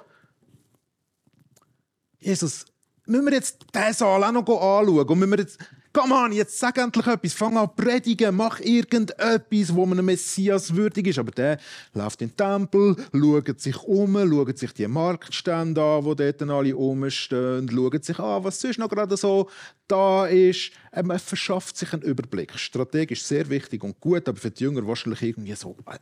Jesus, 2.20 2.66
müssen 3.06 3.26
wir 3.26 3.32
jetzt 3.32 3.66
diesen 3.74 3.92
Saal 3.94 4.24
auch 4.24 4.32
noch 4.32 4.46
anschauen? 4.48 5.08
Und 5.08 5.18
müssen 5.18 5.30
wir 5.30 5.38
jetzt 5.38 5.58
Komm 5.92 6.12
an, 6.12 6.32
jetzt 6.32 6.58
sag 6.58 6.76
endlich 6.76 7.06
etwas, 7.06 7.32
fang 7.32 7.56
an 7.56 7.74
predigen, 7.74 8.36
mach 8.36 8.60
irgendetwas, 8.60 9.74
wo 9.74 9.84
einem 9.84 10.04
Messias 10.04 10.74
würdig 10.74 11.06
ist. 11.06 11.18
Aber 11.18 11.30
der 11.30 11.58
läuft 11.94 12.20
in 12.20 12.28
den 12.28 12.36
Tempel, 12.36 12.96
schaut 13.12 13.60
sich 13.60 13.82
um, 13.84 14.14
schaut 14.14 14.58
sich 14.58 14.72
die 14.74 14.86
Marktstände 14.86 15.82
an, 15.82 16.04
wo 16.04 16.14
dort 16.14 16.42
alle 16.42 16.74
rumstehen, 16.74 17.70
schaut 17.70 18.04
sich 18.04 18.18
an, 18.18 18.44
was 18.44 18.60
sonst 18.60 18.78
noch 18.78 18.90
gerade 18.90 19.16
so 19.16 19.48
da 19.86 20.26
ist. 20.26 20.72
Er 20.92 21.04
ähm, 21.04 21.18
verschafft 21.18 21.76
sich 21.76 21.92
einen 21.92 22.02
Überblick. 22.02 22.58
Strategisch 22.58 23.22
sehr 23.22 23.48
wichtig 23.48 23.82
und 23.82 23.98
gut, 23.98 24.28
aber 24.28 24.38
für 24.38 24.50
die 24.50 24.64
Jünger 24.64 24.86
wahrscheinlich 24.86 25.22
irgendwie 25.22 25.54
so. 25.54 25.76
Äh, 25.86 25.98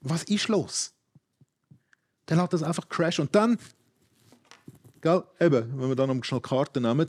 was 0.00 0.22
ist 0.24 0.48
los? 0.48 0.94
Der 2.28 2.36
lässt 2.36 2.52
das 2.52 2.62
einfach 2.62 2.88
crashen. 2.88 3.26
Und 3.26 3.34
dann, 3.34 3.58
gell, 5.00 5.24
eben, 5.40 5.78
wenn 5.78 5.88
wir 5.88 5.96
dann 5.96 6.16
noch 6.16 6.24
schnell 6.24 6.40
Karten 6.40 6.84
nehmen, 6.84 7.08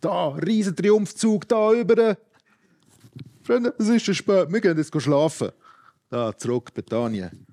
da, 0.00 0.28
riesen 0.28 0.76
Triumphzug 0.76 1.48
da 1.48 1.72
über. 1.72 2.16
Freunde, 3.42 3.74
es 3.78 3.88
ist 3.88 4.04
schon 4.04 4.14
spät, 4.14 4.52
wir 4.52 4.60
gehen 4.60 4.76
jetzt 4.76 5.00
schlafen. 5.00 5.50
Da, 6.08 6.36
zurück, 6.36 6.72
Bethanien. 6.74 7.46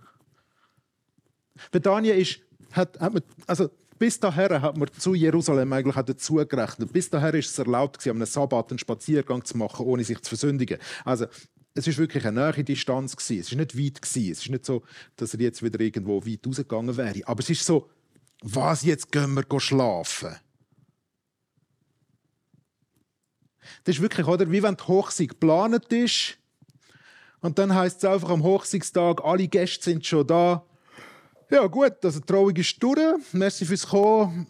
Bethanien 1.71 2.17
ist, 2.17 2.39
hat, 2.71 2.99
hat 2.99 3.13
man, 3.13 3.23
also 3.45 3.69
bis 3.97 4.19
dahin 4.19 4.61
hat 4.61 4.77
man 4.77 4.89
zu 4.97 5.13
Jerusalem 5.13 5.73
eigentlich 5.73 5.95
dazu 5.95 6.35
gerechnet. 6.35 6.93
Bis 6.93 7.09
dahin 7.09 7.35
ist 7.35 7.49
es 7.49 7.57
erlaubt, 7.57 8.05
am 8.07 8.23
Sabbat 8.25 8.71
einen 8.71 8.79
Spaziergang 8.79 9.43
zu 9.43 9.57
machen, 9.57 9.85
ohne 9.85 10.03
sich 10.03 10.21
zu 10.21 10.29
versündigen. 10.29 10.77
Also, 11.03 11.25
es 11.73 11.87
ist 11.87 11.97
wirklich 11.97 12.25
eine 12.25 12.39
nahe 12.39 12.63
Distanz 12.63 13.15
gewesen. 13.15 13.39
Es 13.39 13.51
ist 13.51 13.57
nicht 13.57 13.77
weit 13.77 14.01
gewesen. 14.01 14.31
Es 14.31 14.39
ist 14.39 14.49
nicht 14.49 14.65
so, 14.65 14.83
dass 15.15 15.33
er 15.33 15.41
jetzt 15.41 15.63
wieder 15.63 15.79
irgendwo 15.79 16.25
weit 16.25 16.45
rausgegangen 16.45 16.97
wäre. 16.97 17.21
Aber 17.25 17.39
es 17.39 17.49
ist 17.49 17.65
so, 17.65 17.89
was 18.41 18.83
jetzt 18.83 19.11
gehen 19.11 19.35
wir 19.35 19.59
schlafen? 19.59 20.35
Das 23.83 23.95
ist 23.95 24.01
wirklich, 24.01 24.27
oder, 24.27 24.49
wie 24.51 24.63
wenn 24.63 24.75
die 24.75 24.83
Hochzeit 24.83 25.29
geplant 25.29 25.91
ist. 25.91 26.37
Und 27.41 27.59
dann 27.59 27.73
heißt 27.73 27.97
es 27.97 28.05
einfach 28.09 28.29
am 28.29 28.43
Hochzeitstag, 28.43 29.23
alle 29.23 29.47
Gäste 29.47 29.83
sind 29.83 30.05
schon 30.05 30.25
da. 30.25 30.63
Ja, 31.49 31.65
gut, 31.67 32.03
also 32.03 32.19
die 32.19 32.25
Trauung 32.25 32.55
ist 32.55 32.81
durch. 32.81 32.99
Merci 33.31 33.65
fürs 33.65 33.87
Kommen. 33.87 34.47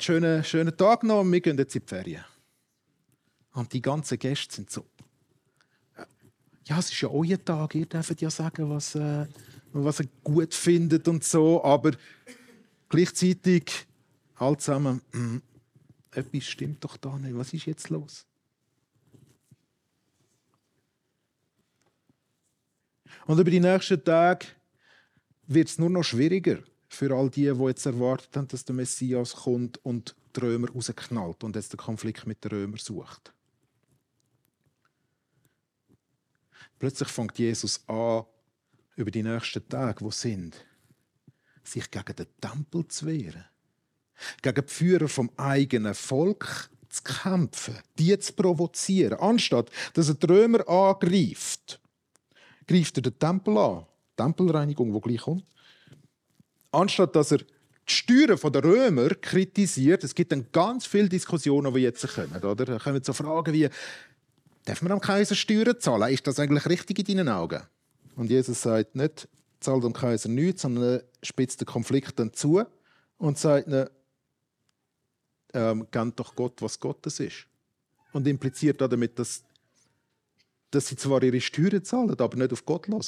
Schönen, 0.00 0.44
schönen 0.44 0.76
Tag 0.76 1.02
noch 1.02 1.24
wir 1.24 1.40
gehen 1.40 1.58
jetzt 1.58 1.74
in 1.74 1.82
die 1.82 1.88
Ferien. 1.88 2.24
Und 3.52 3.72
die 3.72 3.82
ganzen 3.82 4.18
Gäste 4.18 4.54
sind 4.54 4.70
so. 4.70 4.86
Ja, 6.64 6.78
es 6.78 6.90
ist 6.92 7.00
ja 7.00 7.08
euer 7.08 7.42
Tag, 7.42 7.74
ihr 7.74 7.86
dürft 7.86 8.20
ja 8.20 8.30
sagen, 8.30 8.70
was, 8.70 8.94
äh, 8.94 9.26
was 9.72 10.00
ihr 10.00 10.08
gut 10.22 10.54
findet 10.54 11.08
und 11.08 11.24
so, 11.24 11.64
aber 11.64 11.92
gleichzeitig 12.88 13.86
halt 14.36 14.60
zusammen, 14.60 15.00
mm, 15.12 15.38
etwas 16.12 16.44
stimmt 16.44 16.84
doch 16.84 16.96
da 16.96 17.18
nicht. 17.18 17.36
Was 17.36 17.52
ist 17.52 17.66
jetzt 17.66 17.88
los? 17.88 18.27
Und 23.28 23.38
über 23.38 23.50
die 23.50 23.60
nächsten 23.60 24.02
Tage 24.02 24.46
wird 25.46 25.68
es 25.68 25.78
nur 25.78 25.90
noch 25.90 26.02
schwieriger 26.02 26.60
für 26.88 27.14
all 27.14 27.28
die, 27.28 27.52
die 27.52 27.64
jetzt 27.64 27.84
erwartet 27.84 28.34
haben, 28.34 28.48
dass 28.48 28.64
der 28.64 28.74
Messias 28.74 29.34
kommt 29.34 29.84
und 29.84 30.16
die 30.34 30.40
Römer 30.40 30.70
rausknallt 30.70 31.44
und 31.44 31.54
jetzt 31.54 31.74
den 31.74 31.76
Konflikt 31.76 32.26
mit 32.26 32.42
den 32.42 32.52
Römern 32.52 32.78
sucht. 32.78 33.34
Plötzlich 36.78 37.10
fängt 37.10 37.38
Jesus 37.38 37.86
an, 37.86 38.24
über 38.96 39.10
die 39.10 39.22
nächsten 39.22 39.68
Tage, 39.68 40.02
wo 40.02 40.10
sind, 40.10 40.64
sich 41.62 41.90
gegen 41.90 42.16
den 42.16 42.28
Tempel 42.40 42.88
zu 42.88 43.04
wehren, 43.04 43.44
gegen 44.40 44.64
die 44.66 44.72
Führer 44.72 45.08
vom 45.08 45.30
eigenen 45.36 45.92
Volk 45.92 46.70
zu 46.88 47.02
kämpfen, 47.02 47.76
die 47.98 48.18
zu 48.18 48.32
provozieren, 48.32 49.20
anstatt 49.20 49.70
dass 49.92 50.08
er 50.08 50.14
die 50.14 50.26
Römer 50.26 50.66
angreift 50.66 51.78
greift 52.68 52.98
er 52.98 53.02
den 53.02 53.18
Tempel 53.18 53.58
an. 53.58 53.86
Tempelreinigung, 54.16 54.92
die 54.92 55.00
gleich 55.00 55.22
kommt. 55.22 55.44
Anstatt 56.70 57.16
dass 57.16 57.32
er 57.32 57.38
die 57.38 57.46
Steuern 57.86 58.52
der 58.52 58.64
Römer 58.64 59.08
kritisiert, 59.10 60.04
es 60.04 60.14
gibt 60.14 60.30
dann 60.30 60.46
ganz 60.52 60.86
viele 60.86 61.08
Diskussionen, 61.08 61.72
die 61.72 61.80
jetzt 61.80 62.06
kommen. 62.14 62.36
Oder? 62.36 62.64
Da 62.64 62.78
kommen 62.78 63.02
so 63.02 63.12
Fragen 63.14 63.54
wie, 63.54 63.68
darf 64.64 64.82
man 64.82 64.92
am 64.92 65.00
Kaiser 65.00 65.34
Steuern 65.34 65.80
zahlen? 65.80 66.12
Ist 66.12 66.26
das 66.26 66.38
eigentlich 66.38 66.66
richtig 66.66 66.98
in 66.98 67.16
deinen 67.16 67.28
Augen? 67.28 67.62
Und 68.16 68.30
Jesus 68.30 68.60
sagt 68.60 68.94
nicht, 68.94 69.28
zahlt 69.60 69.84
dem 69.84 69.92
Kaiser 69.92 70.28
nichts, 70.28 70.62
sondern 70.62 71.00
spitzt 71.22 71.60
den 71.60 71.66
Konflikt 71.66 72.18
dann 72.18 72.32
zu 72.32 72.62
und 73.16 73.38
sagt 73.38 73.68
ihnen, 73.68 73.88
ähm, 75.54 75.86
gebt 75.90 76.20
doch 76.20 76.34
Gott, 76.34 76.60
was 76.60 76.78
Gottes 76.78 77.20
ist. 77.20 77.46
Und 78.12 78.26
impliziert 78.26 78.80
damit, 78.80 79.18
dass 79.18 79.42
dass 80.70 80.88
sie 80.88 80.96
zwar 80.96 81.22
ihre 81.22 81.40
Steuern 81.40 81.84
zahlen, 81.84 82.18
aber 82.18 82.36
nicht 82.36 82.52
auf 82.52 82.64
Gott 82.64 82.88
hören. 82.88 83.02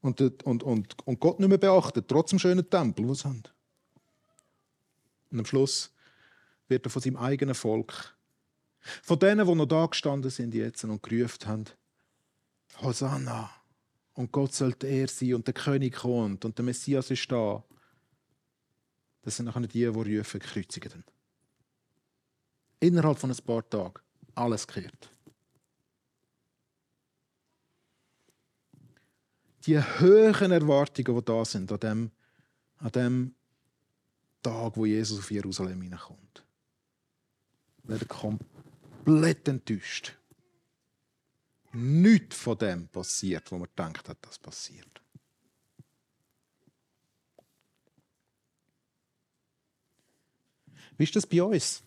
Und, 0.00 0.20
und, 0.44 0.62
und, 0.62 1.06
und 1.06 1.20
Gott 1.20 1.40
nicht 1.40 1.48
mehr 1.48 1.58
beachten, 1.58 2.04
trotz 2.06 2.30
dem 2.30 2.38
schönen 2.38 2.68
Tempel, 2.68 3.06
den 3.06 3.14
sie 3.14 3.24
haben. 3.24 3.42
Und 5.30 5.38
am 5.38 5.46
Schluss 5.46 5.90
wird 6.68 6.86
er 6.86 6.90
von 6.90 7.00
seinem 7.00 7.16
eigenen 7.16 7.54
Volk, 7.54 8.14
von 9.02 9.18
denen, 9.18 9.46
die 9.46 9.54
noch 9.54 9.66
da 9.66 9.86
gestanden 9.86 10.30
sind 10.30 10.54
jetzt 10.54 10.84
und 10.84 11.02
gerufen 11.02 11.46
haben, 11.46 11.64
Hosanna, 12.82 13.50
und 14.14 14.30
Gott 14.30 14.54
sollte 14.54 14.86
er 14.86 15.08
sein 15.08 15.34
und 15.34 15.46
der 15.46 15.54
König 15.54 15.96
kommt 15.96 16.44
und 16.44 16.56
der 16.56 16.64
Messias 16.64 17.10
ist 17.10 17.30
da. 17.30 17.64
Das 19.22 19.36
sind 19.36 19.46
nachher 19.46 19.62
die, 19.62 19.68
die 19.68 19.86
rufen, 19.86 20.40
kreuzigen. 20.40 21.04
Innerhalb 22.78 23.18
von 23.18 23.30
ein 23.30 23.36
paar 23.44 23.68
Tagen 23.68 24.00
alles 24.34 24.66
kehrt. 24.66 25.10
Die 29.66 29.78
hohen 29.78 30.50
Erwartungen, 30.50 31.16
die 31.16 31.24
da 31.24 31.44
sind 31.44 31.72
an 31.72 31.80
dem, 31.80 32.10
an 32.78 32.92
dem 32.92 33.34
Tag, 34.42 34.76
wo 34.76 34.84
Jesus 34.84 35.18
auf 35.20 35.30
Jerusalem 35.30 35.80
hineinkommt, 35.80 36.44
werden 37.84 38.08
komplett 38.08 39.48
enttäuscht. 39.48 40.16
Nichts 41.72 42.36
von 42.36 42.58
dem 42.58 42.88
passiert, 42.88 43.50
wo 43.50 43.58
man 43.58 43.68
denkt 43.76 44.08
hat, 44.08 44.18
das 44.20 44.38
passiert. 44.38 45.02
Wie 50.96 51.04
ist 51.04 51.16
das 51.16 51.26
bei 51.26 51.42
uns? 51.42 51.82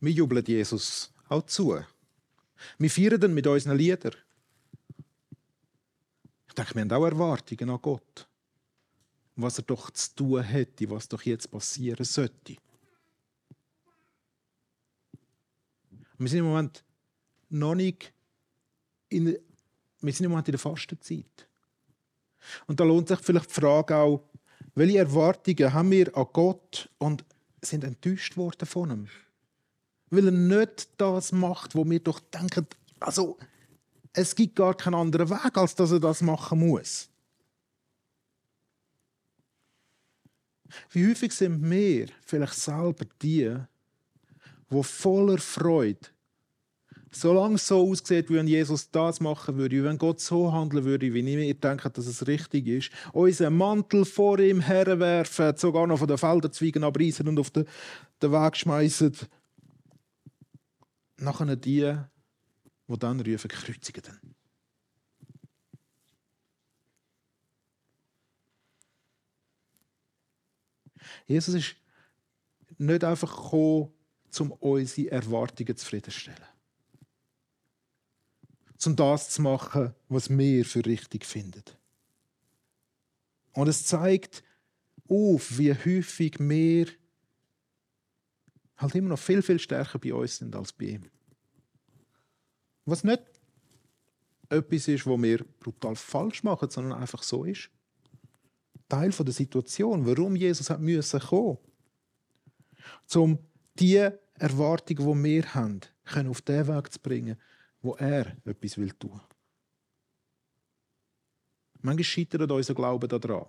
Wir 0.00 0.12
jubeln 0.12 0.44
Jesus 0.44 1.12
auch 1.28 1.44
zu. 1.46 1.84
Wir 2.78 2.90
feiern 2.90 3.22
ihn 3.22 3.34
mit 3.34 3.46
unseren 3.46 3.76
Liedern. 3.76 4.16
Ich 6.50 6.54
denke, 6.54 6.74
wir 6.74 6.82
haben 6.82 6.92
auch 6.92 7.04
Erwartungen 7.06 7.70
an 7.70 7.80
Gott. 7.80 8.28
Was 9.36 9.58
er 9.58 9.64
doch 9.64 9.88
zu 9.92 10.14
tun 10.16 10.42
hätte, 10.42 10.90
was 10.90 11.08
doch 11.08 11.22
jetzt 11.22 11.48
passieren 11.48 12.04
sollte. 12.04 12.56
Wir 16.18 16.28
sind 16.28 16.40
im 16.40 16.46
Moment 16.46 16.84
noch 17.50 17.76
nicht 17.76 18.12
in, 19.10 19.38
wir 20.00 20.12
sind 20.12 20.24
im 20.24 20.32
Moment 20.32 20.48
in 20.48 20.52
der 20.52 20.58
Fastenzeit. 20.58 21.48
Und 22.66 22.80
da 22.80 22.84
lohnt 22.84 23.06
sich 23.06 23.20
vielleicht 23.20 23.50
die 23.50 23.60
Frage 23.60 23.96
auch, 23.96 24.28
welche 24.74 24.98
Erwartungen 24.98 25.72
haben 25.72 25.90
wir 25.92 26.16
an 26.16 26.26
Gott 26.32 26.90
und 26.98 27.24
sind 27.62 27.84
enttäuscht 27.84 28.36
worden 28.36 28.66
von 28.66 28.90
ihm? 28.90 29.08
Weil 30.10 30.26
er 30.26 30.32
nicht 30.32 30.88
das 30.96 31.30
macht, 31.30 31.76
wo 31.76 31.88
wir 31.88 32.00
doch 32.00 32.18
denken, 32.18 32.66
also 32.98 33.38
es 34.12 34.34
gibt 34.34 34.56
gar 34.56 34.74
keinen 34.74 34.94
anderen 34.94 35.30
Weg, 35.30 35.56
als 35.56 35.74
dass 35.74 35.92
er 35.92 36.00
das 36.00 36.20
machen 36.22 36.58
muss. 36.60 37.08
Wie 40.90 41.08
häufig 41.08 41.32
sind 41.32 41.68
wir 41.68 42.08
vielleicht 42.24 42.54
selber 42.54 43.04
die, 43.20 43.56
wo 44.68 44.82
voller 44.82 45.38
Freude 45.38 46.08
Solange 47.12 47.56
es 47.56 47.66
so 47.66 47.90
aussieht, 47.90 48.30
wie 48.30 48.34
wenn 48.34 48.46
Jesus 48.46 48.88
das 48.90 49.18
machen 49.18 49.56
würde, 49.56 49.76
wie 49.76 49.82
wenn 49.82 49.98
Gott 49.98 50.20
so 50.20 50.52
handeln 50.52 50.84
würde, 50.84 51.12
wie 51.12 51.48
ich 51.48 51.58
denke, 51.58 51.90
dass 51.90 52.06
es 52.06 52.26
richtig 52.28 52.68
ist, 52.68 52.90
unseren 53.12 53.56
Mantel 53.56 54.04
vor 54.04 54.38
ihm 54.38 54.60
herwerfen, 54.60 55.56
sogar 55.56 55.88
noch 55.88 55.98
von 55.98 56.06
den 56.06 56.18
Felderzweigen 56.18 56.84
abreißen 56.84 57.26
und 57.26 57.38
auf 57.40 57.50
den, 57.50 57.66
den 58.22 58.30
Weg 58.30 58.56
schmeißen. 58.56 59.12
Nachher 61.16 61.56
die, 61.56 61.96
die 62.90 62.98
dann 62.98 63.20
rufen, 63.20 63.48
kreuzigen. 63.48 64.18
Jesus 71.26 71.54
ist 71.54 71.76
nicht 72.78 73.04
einfach 73.04 73.30
gekommen, 73.30 73.92
um 74.38 74.52
unsere 74.52 75.10
Erwartungen 75.10 75.76
zufriedenstellen 75.76 76.46
um 78.86 78.96
das 78.96 79.30
zu 79.30 79.42
machen, 79.42 79.94
was 80.08 80.30
wir 80.30 80.64
für 80.64 80.84
richtig 80.84 81.24
finden. 81.26 81.62
Und 83.52 83.68
es 83.68 83.84
zeigt 83.84 84.42
auf, 85.08 85.58
wie 85.58 85.74
häufig 85.74 86.36
wir 86.38 86.86
halt 88.76 88.94
immer 88.94 89.10
noch 89.10 89.18
viel, 89.18 89.42
viel 89.42 89.58
stärker 89.58 89.98
bei 89.98 90.14
uns 90.14 90.36
sind 90.36 90.54
als 90.54 90.72
bei 90.72 90.86
ihm. 90.86 91.10
Was 92.84 93.04
nicht 93.04 93.22
etwas 94.48 94.88
ist, 94.88 95.06
wo 95.06 95.20
wir 95.20 95.44
brutal 95.60 95.96
falsch 95.96 96.42
machen, 96.42 96.70
sondern 96.70 97.00
einfach 97.00 97.22
so 97.22 97.44
ist. 97.44 97.70
Teil 98.88 99.10
der 99.10 99.32
Situation, 99.32 100.04
warum 100.04 100.34
Jesus 100.34 100.68
hat 100.68 100.80
müssen 100.80 101.20
kommen, 101.20 101.58
um 103.14 103.38
die 103.78 104.10
Erwartungen, 104.34 105.22
die 105.22 105.28
wir 105.30 105.54
haben, 105.54 105.80
auf 106.28 106.42
den 106.42 106.66
Weg 106.66 106.92
zu 106.92 106.98
bringen, 106.98 107.36
wo 107.82 107.94
er 107.94 108.36
etwas 108.44 108.76
will 108.76 108.92
tun. 108.92 109.20
Manchmal 111.82 112.04
scheitert 112.04 112.50
unser 112.50 112.74
Glaube 112.74 113.06
daran. 113.06 113.46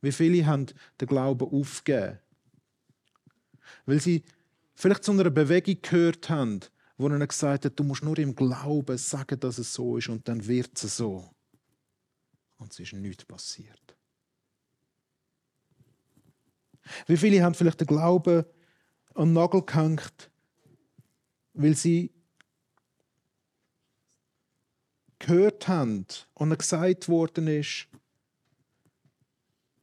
Wie 0.00 0.12
viele 0.12 0.46
haben 0.46 0.66
den 1.00 1.08
Glauben 1.08 1.50
aufgegeben? 1.50 2.18
Weil 3.84 4.00
sie 4.00 4.22
vielleicht 4.74 5.04
zu 5.04 5.12
einer 5.12 5.28
Bewegung 5.28 5.82
gehört 5.82 6.30
haben, 6.30 6.60
wo 7.00 7.08
ihnen 7.08 7.26
gesagt 7.26 7.64
hat, 7.64 7.78
du 7.78 7.82
musst 7.82 8.04
nur 8.04 8.18
im 8.18 8.34
Glauben 8.34 8.98
sagen, 8.98 9.40
dass 9.40 9.56
es 9.56 9.72
so 9.72 9.96
ist 9.96 10.10
und 10.10 10.28
dann 10.28 10.46
wird 10.46 10.82
es 10.82 10.98
so. 10.98 11.30
Und 12.58 12.72
es 12.72 12.80
ist 12.80 12.92
nichts 12.92 13.24
passiert. 13.24 13.96
Wie 17.06 17.16
viele 17.16 17.42
haben 17.42 17.54
vielleicht 17.54 17.80
den 17.80 17.86
Glauben 17.86 18.44
an 19.14 19.28
den 19.28 19.32
Nagel 19.32 19.62
gehängt, 19.62 20.30
weil 21.54 21.74
sie 21.74 22.12
gehört 25.18 25.68
haben 25.68 26.06
und 26.34 26.58
gesagt 26.58 27.08
worden 27.08 27.46
ist, 27.46 27.88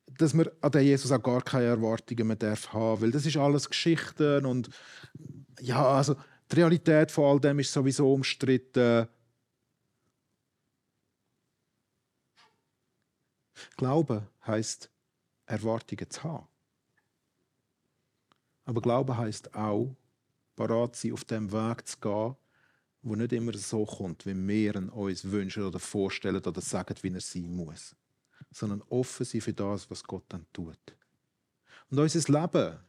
dass 0.05 0.33
man 0.33 0.49
an 0.61 0.71
den 0.71 0.83
Jesus 0.83 1.11
auch 1.11 1.21
gar 1.21 1.41
keine 1.41 1.65
Erwartungen 1.65 2.27
mehr 2.27 2.35
darf 2.35 2.73
haben 2.73 3.01
weil 3.01 3.11
das 3.11 3.25
ist 3.25 3.37
alles 3.37 3.69
Geschichten 3.69 4.45
und 4.45 4.69
ja, 5.59 5.83
also 5.83 6.15
die 6.51 6.55
Realität 6.55 7.11
von 7.11 7.25
all 7.25 7.39
dem 7.39 7.59
ist 7.59 7.73
sowieso 7.73 8.13
umstritten. 8.13 9.07
Glauben 13.75 14.27
heißt 14.45 14.89
Erwartungen 15.45 16.09
zu 16.09 16.23
haben. 16.23 16.47
Aber 18.65 18.81
Glauben 18.81 19.17
heißt 19.17 19.53
auch, 19.55 19.95
parat 20.55 20.95
sein, 20.95 21.13
auf 21.13 21.23
dem 21.23 21.51
Weg 21.51 21.87
zu 21.87 21.97
gehen, 21.99 22.35
wo 23.01 23.15
nicht 23.15 23.31
immer 23.31 23.53
so 23.53 23.85
kommt, 23.85 24.25
wie 24.25 24.35
wir 24.35 24.93
uns 24.93 25.23
wünschen 25.23 25.63
oder 25.63 25.79
vorstellen 25.79 26.43
oder 26.43 26.61
sagen, 26.61 26.95
wie 27.01 27.13
er 27.13 27.21
sein 27.21 27.55
muss, 27.55 27.95
sondern 28.51 28.81
offen 28.89 29.25
sein 29.25 29.41
für 29.41 29.53
das, 29.53 29.89
was 29.89 30.03
Gott 30.03 30.25
dann 30.29 30.45
tut. 30.51 30.77
Und 31.89 31.99
unser 31.99 32.41
Leben 32.41 32.79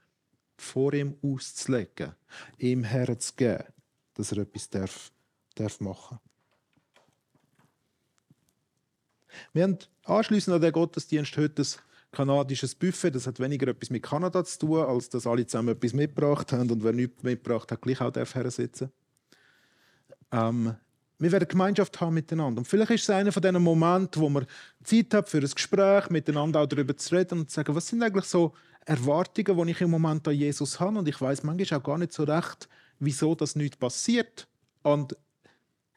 vor 0.61 0.92
ihm 0.92 1.16
auszulegen, 1.23 2.14
ihm 2.59 2.85
herzugeben, 2.85 3.64
dass 4.14 4.33
er 4.33 4.38
etwas 4.38 4.68
darf, 4.68 5.12
darf 5.55 5.81
machen 5.81 6.18
Wir 9.53 9.62
haben 9.62 9.79
anschließend 10.05 10.55
an 10.55 10.61
den 10.61 10.73
Gottesdienst 10.73 11.37
heute 11.37 11.62
ein 11.62 11.68
kanadisches 12.11 12.75
Buffet. 12.75 13.11
Das 13.11 13.27
hat 13.27 13.38
weniger 13.38 13.68
etwas 13.68 13.90
mit 13.90 14.03
Kanada 14.03 14.44
zu 14.44 14.59
tun, 14.59 14.81
als 14.81 15.09
dass 15.09 15.27
alle 15.27 15.47
zusammen 15.47 15.68
etwas 15.68 15.92
mitgebracht 15.92 16.53
haben 16.53 16.71
und 16.71 16.83
wer 16.83 16.92
nichts 16.92 17.23
mitgebracht 17.23 17.71
hat, 17.71 17.83
gleich 17.83 18.01
auch 18.01 18.11
darf 18.11 18.35
sitzen 18.49 18.90
ähm, 20.33 20.75
wir 21.18 21.33
werden 21.33 21.49
Gemeinschaft 21.49 22.01
haben 22.01 22.14
miteinander. 22.14 22.61
Und 22.61 22.66
vielleicht 22.66 22.92
ist 22.92 23.03
es 23.03 23.11
einer 23.11 23.33
von 23.33 23.42
diesen 23.42 23.62
Momenten, 23.62 24.23
wo 24.23 24.29
man 24.29 24.47
Zeit 24.85 25.12
hat 25.14 25.29
für 25.29 25.38
ein 25.38 25.51
Gespräch, 25.51 26.11
miteinander 26.11 26.61
auch 26.61 26.66
darüber 26.66 26.97
zu 26.97 27.14
reden 27.14 27.40
und 27.40 27.51
zu 27.51 27.57
sagen, 27.57 27.75
was 27.75 27.88
sind 27.88 28.03
eigentlich 28.03 28.27
so 28.27 28.55
Erwartungen, 28.88 29.66
die 29.66 29.72
ich 29.72 29.81
im 29.83 29.90
Moment 29.90 30.27
an 30.27 30.35
Jesus 30.35 30.81
habe. 30.81 30.98
Und 30.98 31.09
ich 31.09 31.20
weiß 31.20 31.42
manchmal 31.42 31.79
auch 31.79 31.85
gar 31.85 31.98
nicht 31.98 32.12
so 32.12 32.24
recht, 32.24 32.68
wieso 32.98 33.35
das 33.35 33.55
nicht 33.55 33.79
passiert. 33.79 34.48
Und 34.83 35.16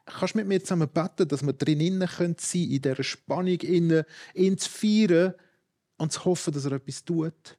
kannst 0.04 0.34
du 0.34 0.38
mit 0.38 0.46
mir 0.46 0.62
zusammen 0.62 0.88
beten, 0.88 1.26
dass 1.26 1.42
wir 1.42 1.54
drinnen 1.54 2.00
sein 2.00 2.06
können, 2.06 2.36
in 2.52 2.82
dieser 2.82 3.02
Spannung, 3.02 3.60
innen, 3.60 4.04
ihn 4.34 4.58
zu 4.58 4.68
feiern 4.68 5.34
und 5.96 6.12
zu 6.12 6.24
hoffen, 6.24 6.52
dass 6.52 6.66
er 6.66 6.72
etwas 6.72 7.04
tut 7.04 7.56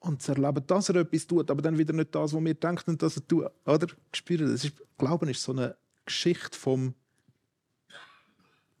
und 0.00 0.22
zu 0.22 0.32
erleben, 0.32 0.66
dass 0.66 0.88
er 0.88 0.96
etwas 0.96 1.26
tut, 1.26 1.50
aber 1.50 1.60
dann 1.60 1.76
wieder 1.76 1.92
nicht 1.92 2.14
das, 2.14 2.32
was 2.32 2.44
wir 2.44 2.54
denken, 2.54 2.96
dass 2.96 3.16
er 3.16 3.26
tut. 3.26 3.50
Oder? 3.66 3.88
Spüren, 4.14 4.50
das 4.50 4.64
ist, 4.64 4.74
Glauben 4.96 5.28
ist 5.28 5.42
so 5.42 5.52
eine 5.52 5.76
Geschichte 6.06 6.56
vom 6.56 6.94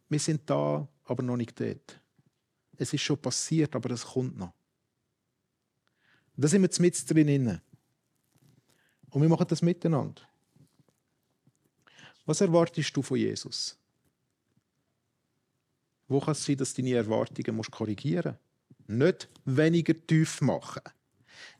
wir 0.08 0.18
sind 0.18 0.48
da, 0.48 0.88
aber 1.04 1.22
noch 1.22 1.36
nicht 1.36 1.60
dort. 1.60 2.00
Es 2.78 2.92
ist 2.92 3.02
schon 3.02 3.18
passiert, 3.18 3.74
aber 3.74 3.90
es 3.90 4.04
kommt 4.04 4.38
noch. 4.38 4.52
Da 6.36 6.46
sind 6.46 6.62
wir 6.62 6.70
mit 6.80 7.10
drin. 7.10 7.60
Und 9.10 9.22
wir 9.22 9.28
machen 9.28 9.46
das 9.48 9.60
miteinander. 9.60 10.22
Was 12.24 12.40
erwartest 12.40 12.96
du 12.96 13.02
von 13.02 13.18
Jesus? 13.18 13.76
Wo 16.06 16.20
kann 16.20 16.32
es 16.32 16.44
sein, 16.44 16.56
dass 16.56 16.72
du 16.72 16.82
deine 16.82 16.94
Erwartungen 16.94 17.56
musst 17.56 17.70
korrigieren 17.70 18.36
musst? 18.86 18.98
Nicht 18.98 19.28
weniger 19.44 19.94
tief 20.06 20.40
machen. 20.40 20.82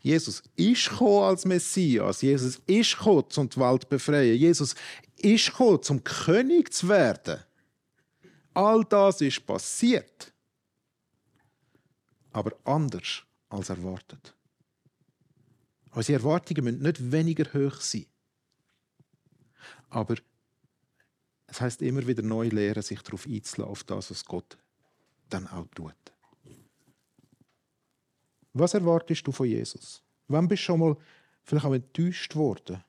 Jesus 0.00 0.42
ist 0.57 0.90
gekommen 0.90 1.24
als 1.24 1.44
Messias. 1.44 2.22
Jesus 2.22 2.61
ist 2.66 2.96
gekommen, 2.96 3.24
um 3.37 3.48
die 3.48 3.61
Welt 3.61 3.83
zu 3.83 3.88
befreien. 3.88 4.37
Jesus 4.37 4.74
ist 5.16 5.50
gekommen, 5.50 5.83
zum 5.83 6.04
König 6.04 6.72
zu 6.72 6.88
werden. 6.88 7.40
All 8.54 8.85
das 8.85 9.20
ist 9.20 9.44
passiert. 9.44 10.33
Aber 12.33 12.53
anders 12.64 13.23
als 13.49 13.71
erwartet. 13.71 14.35
Unsere 15.93 16.19
Erwartungen 16.19 16.64
müssen 16.64 16.83
nicht 16.83 17.12
weniger 17.12 17.53
hoch 17.53 17.81
sein. 17.81 18.07
Aber 19.91 20.17
es 21.47 21.61
heißt 21.61 21.83
immer 21.83 22.07
wieder 22.07 22.23
neu 22.23 22.49
lernen, 22.49 22.83
sich 22.83 23.01
darauf 23.01 23.27
einzulassen, 23.27 23.64
auf 23.64 23.85
das, 23.85 24.11
was 24.11 24.25
Gott 24.25 24.59
dann 25.31 25.47
auch 25.47 25.67
tut. 25.75 25.95
Was 28.53 28.75
erwartest 28.75 29.27
du 29.27 29.33
von 29.33 29.47
Jesus? 29.47 30.03
Wann 30.27 30.49
bist 30.49 30.62
du 30.62 30.67
schon 30.67 30.81
mal 30.81 30.97
vielleicht 31.43 31.67
auch 31.67 31.75
enttäuscht 31.75 32.37
worden 32.37 32.85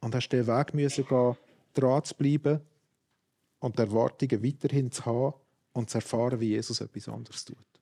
und 0.00 0.14
hast 0.14 0.28
den 0.28 0.46
Weg 0.46 0.74
müssen 0.74 1.06
gehen, 1.06 1.36
dran 1.74 2.04
zu 2.04 2.14
bleiben 2.14 2.60
und 3.58 3.76
die 3.76 3.82
Erwartungen 3.82 4.44
weiterhin 4.44 4.92
zu 4.92 5.04
haben 5.04 5.34
und 5.72 5.90
zu 5.90 5.98
erfahren, 5.98 6.38
wie 6.38 6.50
Jesus 6.50 6.80
etwas 6.80 7.08
anderes 7.08 7.44
tut? 7.44 7.73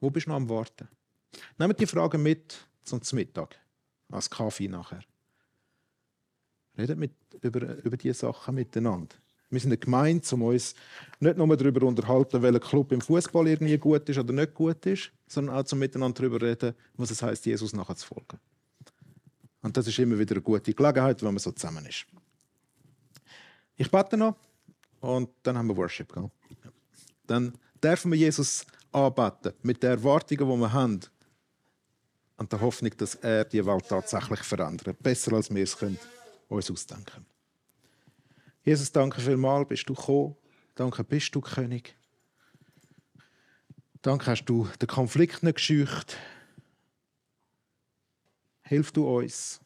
Wo 0.00 0.10
bist 0.10 0.26
du 0.26 0.30
noch 0.30 0.36
am 0.36 0.48
Warten? 0.48 0.88
Nehmt 1.58 1.80
die 1.80 1.86
Frage 1.86 2.18
mit 2.18 2.66
zum 2.82 3.00
Mittag, 3.12 3.56
als 4.10 4.30
Kaffee 4.30 4.68
nachher. 4.68 5.02
Redet 6.78 6.98
mit, 6.98 7.12
über, 7.40 7.82
über 7.82 7.96
diese 7.96 8.14
Sachen 8.14 8.54
miteinander. 8.54 9.16
Wir 9.48 9.60
sind 9.60 9.70
eine 9.70 9.78
Gemeinde, 9.78 10.26
um 10.32 10.42
uns 10.42 10.74
nicht 11.20 11.36
nur 11.36 11.56
darüber 11.56 11.80
zu 11.80 11.86
unterhalten, 11.86 12.42
welcher 12.42 12.60
Club 12.60 12.92
im 12.92 13.00
Fußball 13.00 13.46
irgendwie 13.46 13.78
gut 13.78 14.08
ist 14.08 14.18
oder 14.18 14.32
nicht 14.32 14.54
gut 14.54 14.84
ist, 14.86 15.12
sondern 15.26 15.56
auch 15.56 15.72
um 15.72 15.78
miteinander 15.78 16.20
darüber 16.20 16.42
reden, 16.42 16.74
was 16.96 17.10
es 17.10 17.22
heißt, 17.22 17.46
Jesus 17.46 17.72
nachher 17.72 17.96
zu 17.96 18.06
folgen. 18.06 18.38
Und 19.62 19.76
das 19.76 19.86
ist 19.86 19.98
immer 19.98 20.18
wieder 20.18 20.34
eine 20.34 20.42
gute 20.42 20.74
Gelegenheit, 20.74 21.22
wenn 21.22 21.32
man 21.32 21.38
so 21.38 21.52
zusammen 21.52 21.86
ist. 21.86 22.06
Ich 23.76 23.90
bete 23.90 24.16
noch 24.16 24.36
und 25.00 25.30
dann 25.42 25.56
haben 25.56 25.68
wir 25.68 25.76
Worship. 25.76 26.12
Gell? 26.12 26.30
Dann 27.26 27.56
dürfen 27.82 28.10
wir 28.10 28.18
Jesus 28.18 28.66
anbeten 28.96 29.52
mit 29.62 29.82
den 29.82 29.90
Erwartungen, 29.90 30.50
die 30.50 30.60
wir 30.60 30.72
haben. 30.72 31.00
Und 32.38 32.52
der 32.52 32.60
Hoffnung, 32.60 32.92
dass 32.96 33.14
er 33.16 33.44
die 33.44 33.64
Welt 33.64 33.88
tatsächlich 33.88 34.40
verändert. 34.40 35.02
Besser 35.02 35.32
als 35.34 35.54
wir 35.54 35.62
es 35.62 35.76
können 35.76 35.98
uns 36.48 36.70
ausdenken. 36.70 37.24
Jesus, 38.62 38.92
danke 38.92 39.20
vielmals, 39.20 39.68
bist 39.68 39.88
du 39.88 39.94
gekommen. 39.94 40.36
Danke, 40.74 41.04
bist 41.04 41.34
du 41.34 41.40
König. 41.40 41.96
Danke, 44.02 44.26
hast 44.26 44.44
du 44.44 44.68
den 44.80 44.88
Konflikt 44.88 45.42
nicht 45.42 45.56
gescheucht. 45.56 46.16
Hilf 48.62 48.92
du 48.92 49.08
uns, 49.08 49.60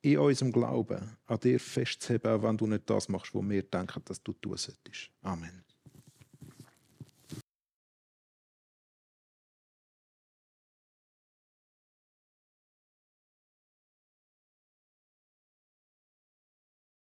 in 0.00 0.18
unserem 0.18 0.52
Glauben 0.52 1.16
an 1.26 1.40
dir 1.40 1.58
festzuheben, 1.58 2.30
auch 2.30 2.42
wenn 2.42 2.56
du 2.56 2.66
nicht 2.66 2.88
das 2.88 3.08
machst, 3.08 3.34
was 3.34 3.48
wir 3.48 3.62
denken, 3.62 4.02
dass 4.04 4.22
du 4.22 4.32
tun 4.32 4.56
solltest. 4.56 5.10
Amen. 5.22 5.67